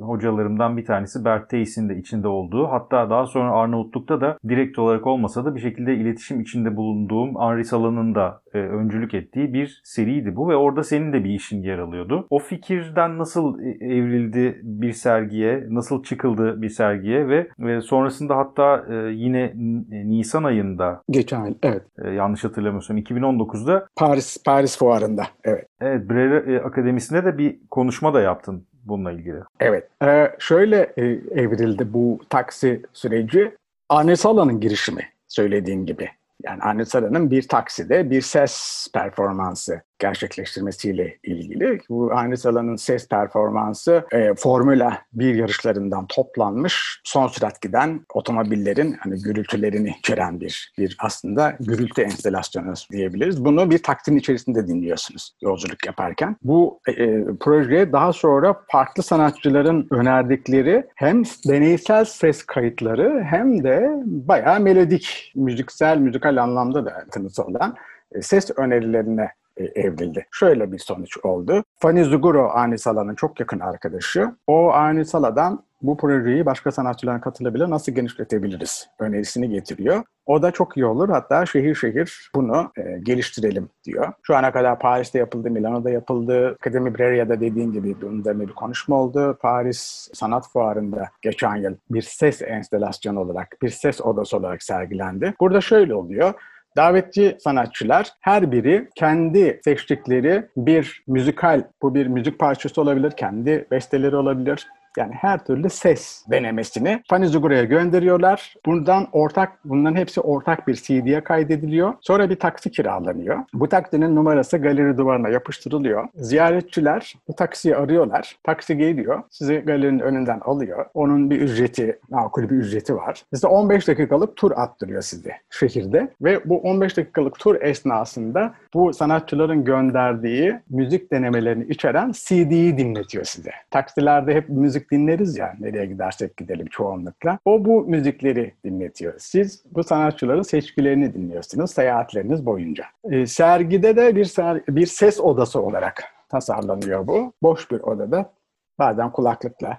hocalarımdan 0.00 0.76
bir 0.76 0.84
tanesi 0.84 1.24
Bert 1.24 1.50
Teis'in 1.50 1.88
de 1.88 1.96
içinde 1.96 2.28
olduğu 2.28 2.66
hatta 2.66 3.10
daha 3.10 3.26
sonra 3.26 3.52
Arnavutluk'ta 3.52 4.20
da 4.20 4.38
direkt 4.48 4.78
olarak 4.78 5.06
olmasa 5.06 5.44
da 5.44 5.54
bir 5.54 5.60
şekilde 5.60 5.94
iletişim 5.94 6.40
içinde 6.40 6.76
bulunduğum 6.76 7.34
Henri 7.40 7.64
Sala'nın 7.64 8.14
da 8.14 8.42
e, 8.54 8.58
öncülük 8.58 9.14
ettiği 9.14 9.52
bir 9.54 9.80
seriydi 9.84 10.36
bu 10.36 10.48
ve 10.48 10.56
orada 10.56 10.82
senin 10.82 11.12
de 11.12 11.24
bir 11.24 11.30
işin 11.30 11.62
yer 11.62 11.78
alıyordu. 11.78 12.26
O 12.30 12.38
fikirden 12.38 13.18
nasıl 13.18 13.60
e, 13.60 13.68
evrildi 13.70 14.60
bir 14.62 14.92
sergiye, 14.92 15.66
nasıl 15.70 16.02
çıkıldı 16.02 16.62
bir 16.62 16.68
sergiye 16.68 17.28
ve, 17.28 17.48
ve 17.58 17.80
sonrasında 17.80 18.36
hatta 18.36 18.84
e, 18.90 18.94
yine 19.12 19.42
e, 19.42 20.08
Nisan 20.08 20.44
ayında 20.44 21.02
geçen 21.10 21.46
yıl 21.46 21.54
evet. 21.62 21.82
E, 22.04 22.10
yanlış 22.10 22.44
hatırlamıyorsam 22.44 22.98
2019'da 22.98 23.86
Paris 23.96 24.42
Paris 24.44 24.78
fuarında 24.78 25.22
evet. 25.44 25.66
Evet 25.80 26.10
Brera 26.10 26.64
Akademisi'nde 26.64 27.24
de 27.24 27.38
bir 27.38 27.58
konuşma 27.70 28.14
da 28.14 28.20
yaptın 28.20 28.66
bununla 28.84 29.12
ilgili. 29.12 29.36
Evet. 29.60 29.88
Ee, 30.02 30.32
şöyle 30.38 30.92
e, 30.96 31.02
evrildi 31.40 31.92
bu 31.92 32.20
taksi 32.30 32.82
süreci. 32.92 33.56
Arne 33.88 34.16
Sala'nın 34.16 34.60
girişimi 34.60 35.08
söylediğin 35.28 35.86
gibi. 35.86 36.08
Yani 36.42 36.62
Arne 36.62 36.84
Sala'nın 36.84 37.30
bir 37.30 37.48
takside 37.48 38.10
bir 38.10 38.20
ses 38.20 38.86
performansı 38.94 39.82
gerçekleştirmesiyle 40.02 41.18
ilgili. 41.22 41.80
Bu 41.88 42.10
aynı 42.14 42.36
Sala'nın 42.36 42.76
ses 42.76 43.08
performansı 43.08 44.06
e, 44.12 44.34
Formula 44.34 44.98
1 45.12 45.34
yarışlarından 45.34 46.06
toplanmış 46.06 47.00
son 47.04 47.28
sürat 47.28 47.62
giden 47.62 48.00
otomobillerin 48.14 48.96
hani 49.00 49.22
gürültülerini 49.22 49.94
içeren 49.98 50.40
bir 50.40 50.72
bir 50.78 50.96
aslında 50.98 51.56
gürültü 51.60 52.02
enstalasyonu 52.02 52.72
diyebiliriz. 52.92 53.44
Bunu 53.44 53.70
bir 53.70 53.82
takdim 53.82 54.16
içerisinde 54.16 54.68
dinliyorsunuz 54.68 55.36
yolculuk 55.42 55.86
yaparken. 55.86 56.36
Bu 56.42 56.80
e, 56.86 56.92
e, 56.92 57.24
projeye 57.40 57.92
daha 57.92 58.12
sonra 58.12 58.60
farklı 58.68 59.02
sanatçıların 59.02 59.86
önerdikleri 59.90 60.86
hem 60.94 61.22
deneysel 61.24 62.04
ses 62.04 62.42
kayıtları 62.42 63.22
hem 63.24 63.64
de 63.64 63.90
bayağı 64.04 64.60
melodik, 64.60 65.32
müziksel, 65.36 65.98
müzikal 65.98 66.36
anlamda 66.36 66.84
da 66.84 67.04
tanısı 67.10 67.44
olan 67.44 67.76
e, 68.12 68.22
ses 68.22 68.50
önerilerine 68.56 69.30
evrildi. 69.56 70.26
Şöyle 70.30 70.72
bir 70.72 70.78
sonuç 70.78 71.18
oldu. 71.22 71.64
Fanny 71.78 72.04
Zuguro 72.04 72.50
Ani 72.54 72.78
Sala'nın 72.78 73.14
çok 73.14 73.40
yakın 73.40 73.60
arkadaşı. 73.60 74.30
O 74.46 74.72
Ani 74.72 75.04
Sala'dan 75.04 75.64
bu 75.82 75.96
projeyi 75.96 76.46
başka 76.46 76.72
sanatçıların 76.72 77.20
katılabilir 77.20 77.70
nasıl 77.70 77.92
genişletebiliriz 77.92 78.88
önerisini 78.98 79.48
getiriyor. 79.48 80.02
O 80.26 80.42
da 80.42 80.50
çok 80.50 80.76
iyi 80.76 80.86
olur. 80.86 81.08
Hatta 81.08 81.46
şehir 81.46 81.74
şehir 81.74 82.30
bunu 82.34 82.72
e, 82.76 82.98
geliştirelim 83.02 83.68
diyor. 83.84 84.12
Şu 84.22 84.36
ana 84.36 84.52
kadar 84.52 84.78
Paris'te 84.78 85.18
yapıldı, 85.18 85.50
Milano'da 85.50 85.90
yapıldı. 85.90 86.48
Akademi 86.48 86.98
Breria'da 86.98 87.40
dediğin 87.40 87.72
gibi 87.72 87.96
bunun 88.02 88.40
bir 88.40 88.52
konuşma 88.52 88.96
oldu. 88.96 89.38
Paris 89.40 90.08
Sanat 90.14 90.48
Fuarı'nda 90.48 91.08
geçen 91.22 91.56
yıl 91.56 91.74
bir 91.90 92.02
ses 92.02 92.42
enstalasyonu 92.42 93.20
olarak, 93.20 93.56
bir 93.62 93.68
ses 93.68 94.00
odası 94.00 94.36
olarak 94.36 94.62
sergilendi. 94.62 95.34
Burada 95.40 95.60
şöyle 95.60 95.94
oluyor. 95.94 96.34
Davetçi 96.76 97.36
sanatçılar 97.40 98.12
her 98.20 98.52
biri 98.52 98.88
kendi 98.94 99.60
seçtikleri 99.64 100.46
bir 100.56 101.02
müzikal, 101.06 101.62
bu 101.82 101.94
bir 101.94 102.06
müzik 102.06 102.38
parçası 102.38 102.80
olabilir, 102.80 103.10
kendi 103.10 103.66
besteleri 103.70 104.16
olabilir, 104.16 104.66
yani 104.96 105.12
her 105.14 105.44
türlü 105.44 105.70
ses 105.70 106.24
denemesini 106.30 107.02
Fanny 107.10 107.26
Zugura'ya 107.26 107.64
gönderiyorlar. 107.64 108.54
Bundan 108.66 109.08
ortak, 109.12 109.52
bunların 109.64 109.96
hepsi 109.96 110.20
ortak 110.20 110.68
bir 110.68 110.74
CD'ye 110.74 111.24
kaydediliyor. 111.24 111.94
Sonra 112.00 112.30
bir 112.30 112.36
taksi 112.36 112.70
kiralanıyor. 112.70 113.38
Bu 113.54 113.68
taksinin 113.68 114.16
numarası 114.16 114.58
galeri 114.58 114.98
duvarına 114.98 115.28
yapıştırılıyor. 115.28 116.08
Ziyaretçiler 116.14 117.14
bu 117.28 117.34
taksiyi 117.34 117.76
arıyorlar. 117.76 118.36
Taksi 118.44 118.76
geliyor. 118.76 119.22
Sizi 119.30 119.54
galerinin 119.54 119.98
önünden 119.98 120.40
alıyor. 120.40 120.86
Onun 120.94 121.30
bir 121.30 121.40
ücreti, 121.40 121.98
makul 122.10 122.42
bir 122.42 122.56
ücreti 122.56 122.96
var. 122.96 123.24
Size 123.34 123.46
15 123.46 123.88
dakikalık 123.88 124.36
tur 124.36 124.52
attırıyor 124.56 125.02
sizi 125.02 125.32
şehirde. 125.50 126.08
Ve 126.20 126.40
bu 126.44 126.58
15 126.58 126.96
dakikalık 126.96 127.38
tur 127.38 127.60
esnasında 127.60 128.54
bu 128.74 128.92
sanatçıların 128.92 129.64
gönderdiği 129.64 130.60
müzik 130.70 131.12
denemelerini 131.12 131.64
içeren 131.64 132.12
CD'yi 132.12 132.78
dinletiyor 132.78 133.24
size. 133.24 133.50
Taksilerde 133.70 134.34
hep 134.34 134.48
müzik 134.48 134.81
müzik 134.82 134.90
dinleriz 134.90 135.38
ya 135.38 135.54
nereye 135.60 135.86
gidersek 135.86 136.36
gidelim 136.36 136.66
çoğunlukla. 136.66 137.38
O 137.44 137.64
bu 137.64 137.84
müzikleri 137.84 138.54
dinletiyor. 138.64 139.14
Siz 139.18 139.64
bu 139.72 139.84
sanatçıların 139.84 140.42
seçkilerini 140.42 141.14
dinliyorsunuz 141.14 141.70
seyahatleriniz 141.70 142.46
boyunca. 142.46 142.84
E, 143.10 143.26
sergide 143.26 143.96
de 143.96 144.16
bir, 144.16 144.24
ser, 144.24 144.62
bir 144.68 144.86
ses 144.86 145.20
odası 145.20 145.60
olarak 145.62 146.04
tasarlanıyor 146.28 147.06
bu. 147.06 147.32
Boş 147.42 147.70
bir 147.70 147.80
odada 147.80 148.32
bazen 148.78 149.12
kulaklıkla 149.12 149.78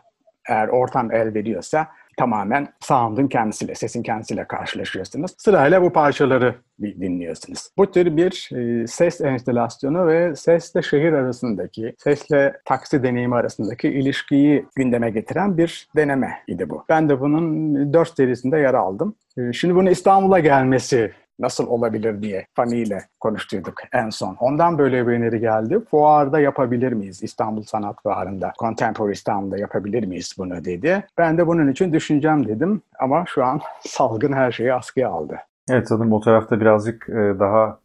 eğer 0.49 0.67
ortam 0.67 1.11
el 1.11 1.33
veriyorsa 1.33 1.87
tamamen 2.17 2.67
sound'un 2.79 3.27
kendisiyle, 3.27 3.75
sesin 3.75 4.03
kendisiyle 4.03 4.47
karşılaşıyorsunuz. 4.47 5.31
Sırayla 5.37 5.81
bu 5.81 5.93
parçaları 5.93 6.55
dinliyorsunuz. 6.81 7.69
Bu 7.77 7.91
tür 7.91 8.17
bir 8.17 8.49
e, 8.55 8.87
ses 8.87 9.21
enstalasyonu 9.21 10.07
ve 10.07 10.35
sesle 10.35 10.81
şehir 10.81 11.13
arasındaki, 11.13 11.95
sesle 11.97 12.53
taksi 12.65 13.03
deneyimi 13.03 13.35
arasındaki 13.35 13.89
ilişkiyi 13.89 14.65
gündeme 14.75 15.09
getiren 15.09 15.57
bir 15.57 15.87
deneme 15.95 16.39
idi 16.47 16.69
bu. 16.69 16.85
Ben 16.89 17.09
de 17.09 17.19
bunun 17.21 17.93
dört 17.93 18.15
serisinde 18.17 18.57
yer 18.57 18.73
aldım. 18.73 19.15
E, 19.37 19.53
şimdi 19.53 19.75
bunu 19.75 19.89
İstanbul'a 19.89 20.39
gelmesi 20.39 21.11
nasıl 21.39 21.67
olabilir 21.67 22.21
diye 22.21 22.47
Fanny 22.53 22.81
ile 22.81 22.99
konuştuyduk 23.19 23.73
en 23.93 24.09
son. 24.09 24.37
Ondan 24.39 24.77
böyle 24.77 25.07
bir 25.07 25.11
öneri 25.11 25.39
geldi. 25.39 25.79
Fuarda 25.91 26.39
yapabilir 26.39 26.93
miyiz? 26.93 27.23
İstanbul 27.23 27.63
Sanat 27.63 27.95
Fuarı'nda, 28.03 28.53
Contemporary 28.59 29.11
İstanbul'da 29.11 29.57
yapabilir 29.57 30.05
miyiz 30.05 30.35
bunu 30.37 30.65
dedi. 30.65 31.07
Ben 31.17 31.37
de 31.37 31.47
bunun 31.47 31.71
için 31.71 31.93
düşüneceğim 31.93 32.47
dedim 32.47 32.81
ama 32.99 33.23
şu 33.27 33.45
an 33.45 33.61
salgın 33.79 34.33
her 34.33 34.51
şeyi 34.51 34.73
askıya 34.73 35.09
aldı. 35.09 35.37
Evet 35.69 35.87
sanırım 35.87 36.13
o 36.13 36.19
tarafta 36.19 36.59
birazcık 36.59 37.09
e, 37.09 37.39
daha 37.39 37.82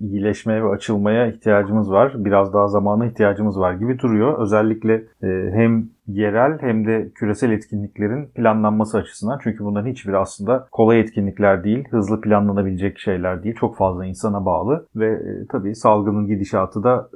iyileşmeye 0.00 0.64
ve 0.64 0.68
açılmaya 0.68 1.26
ihtiyacımız 1.26 1.90
var. 1.90 2.12
Biraz 2.16 2.54
daha 2.54 2.68
zamana 2.68 3.06
ihtiyacımız 3.06 3.58
var 3.58 3.74
gibi 3.74 3.98
duruyor. 3.98 4.38
Özellikle 4.38 4.94
e, 5.22 5.50
hem 5.52 5.88
yerel 6.06 6.58
hem 6.60 6.86
de 6.86 7.10
küresel 7.14 7.50
etkinliklerin 7.50 8.26
planlanması 8.26 8.98
açısından. 8.98 9.38
Çünkü 9.42 9.64
bunların 9.64 9.90
hiçbiri 9.90 10.16
aslında 10.16 10.68
kolay 10.72 11.00
etkinlikler 11.00 11.64
değil, 11.64 11.84
hızlı 11.90 12.20
planlanabilecek 12.20 12.98
şeyler 12.98 13.42
değil. 13.42 13.54
Çok 13.54 13.76
fazla 13.76 14.06
insana 14.06 14.44
bağlı 14.44 14.86
ve 14.96 15.22
tabii 15.48 15.74
salgının 15.74 16.26
gidişatı 16.26 16.82
da 16.82 17.08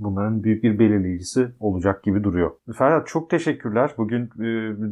bunların 0.00 0.42
büyük 0.42 0.64
bir 0.64 0.78
belirleyicisi 0.78 1.48
olacak 1.60 2.02
gibi 2.02 2.24
duruyor. 2.24 2.50
Ferhat 2.78 3.06
çok 3.06 3.30
teşekkürler. 3.30 3.90
Bugün 3.98 4.22
e, 4.24 4.44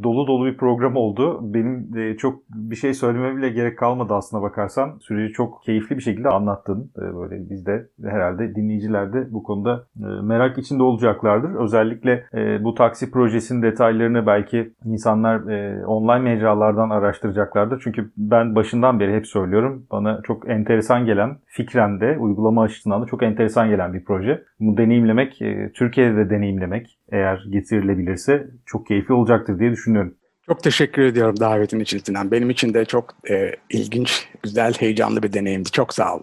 dolu 0.02 0.26
dolu 0.26 0.46
bir 0.46 0.56
program 0.56 0.96
oldu. 0.96 1.54
Benim 1.54 1.96
e, 1.96 2.16
çok 2.16 2.42
bir 2.48 2.76
şey 2.76 2.94
söylememe 2.94 3.36
bile 3.36 3.48
gerek 3.48 3.78
kalmadı 3.78 4.14
aslına 4.14 4.42
bakarsan. 4.42 4.98
Süreci 5.00 5.32
çok 5.32 5.62
keyifli 5.62 5.96
bir 5.96 6.02
şekilde 6.02 6.28
anlattın. 6.28 6.90
E, 6.98 7.14
böyle 7.14 7.50
biz 7.50 7.66
de 7.66 7.88
herhalde 8.04 8.54
dinleyiciler 8.54 9.12
de 9.12 9.32
bu 9.32 9.42
konuda 9.42 9.86
e, 9.96 10.06
merak 10.22 10.58
içinde 10.58 10.82
olacaklardır. 10.82 11.54
Özellikle 11.54 12.24
e, 12.34 12.64
bu 12.64 12.74
taksi 12.74 13.10
projesinin 13.10 13.62
detaylarını 13.62 14.26
belki 14.26 14.72
insanlar 14.84 15.48
e, 15.48 15.86
online 15.86 16.18
mecralardan 16.18 16.90
araştıracaklardır. 16.90 17.80
Çünkü 17.84 18.10
ben 18.16 18.54
başından 18.54 19.00
beri 19.00 19.16
hep 19.16 19.26
söylüyorum. 19.26 19.86
Bana 19.90 20.20
çok 20.22 20.50
enteresan 20.50 21.06
gelen 21.06 21.36
fikren 21.46 22.00
de 22.00 22.16
uygulama 22.18 22.62
açısından 22.62 23.02
da 23.02 23.06
çok 23.06 23.22
enteresan 23.22 23.68
gelen 23.68 23.94
bir 23.94 24.04
proje. 24.04 24.44
Bu 24.60 24.76
deneyim 24.76 24.93
deneyimlemek, 24.94 25.42
e, 25.42 25.72
Türkiye'de 25.74 26.16
de 26.16 26.30
deneyimlemek 26.30 26.98
eğer 27.12 27.44
getirilebilirse 27.50 28.46
çok 28.66 28.86
keyifli 28.86 29.14
olacaktır 29.14 29.58
diye 29.58 29.70
düşünüyorum. 29.70 30.14
Çok 30.46 30.62
teşekkür 30.62 31.02
ediyorum 31.02 31.40
davetin 31.40 31.80
için 31.80 31.98
Sinan. 31.98 32.30
Benim 32.30 32.50
için 32.50 32.74
de 32.74 32.84
çok 32.84 33.04
e, 33.30 33.52
ilginç, 33.70 34.28
güzel, 34.42 34.72
heyecanlı 34.78 35.22
bir 35.22 35.32
deneyimdi. 35.32 35.70
Çok 35.70 35.94
sağ 35.94 36.16
ol. 36.16 36.20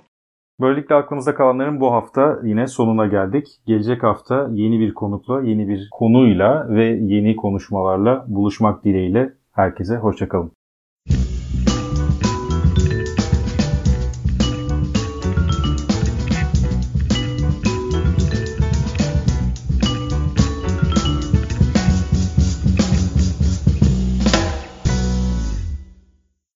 Böylelikle 0.61 0.95
aklınızda 0.95 1.35
kalanların 1.35 1.79
bu 1.79 1.91
hafta 1.91 2.39
yine 2.43 2.67
sonuna 2.67 3.05
geldik. 3.05 3.47
Gelecek 3.65 4.03
hafta 4.03 4.49
yeni 4.51 4.79
bir 4.79 4.93
konukla, 4.93 5.41
yeni 5.41 5.67
bir 5.67 5.87
konuyla 5.91 6.67
ve 6.69 6.85
yeni 6.85 7.35
konuşmalarla 7.35 8.25
buluşmak 8.27 8.85
dileğiyle 8.85 9.33
herkese 9.51 9.95
hoşçakalın. 9.95 10.51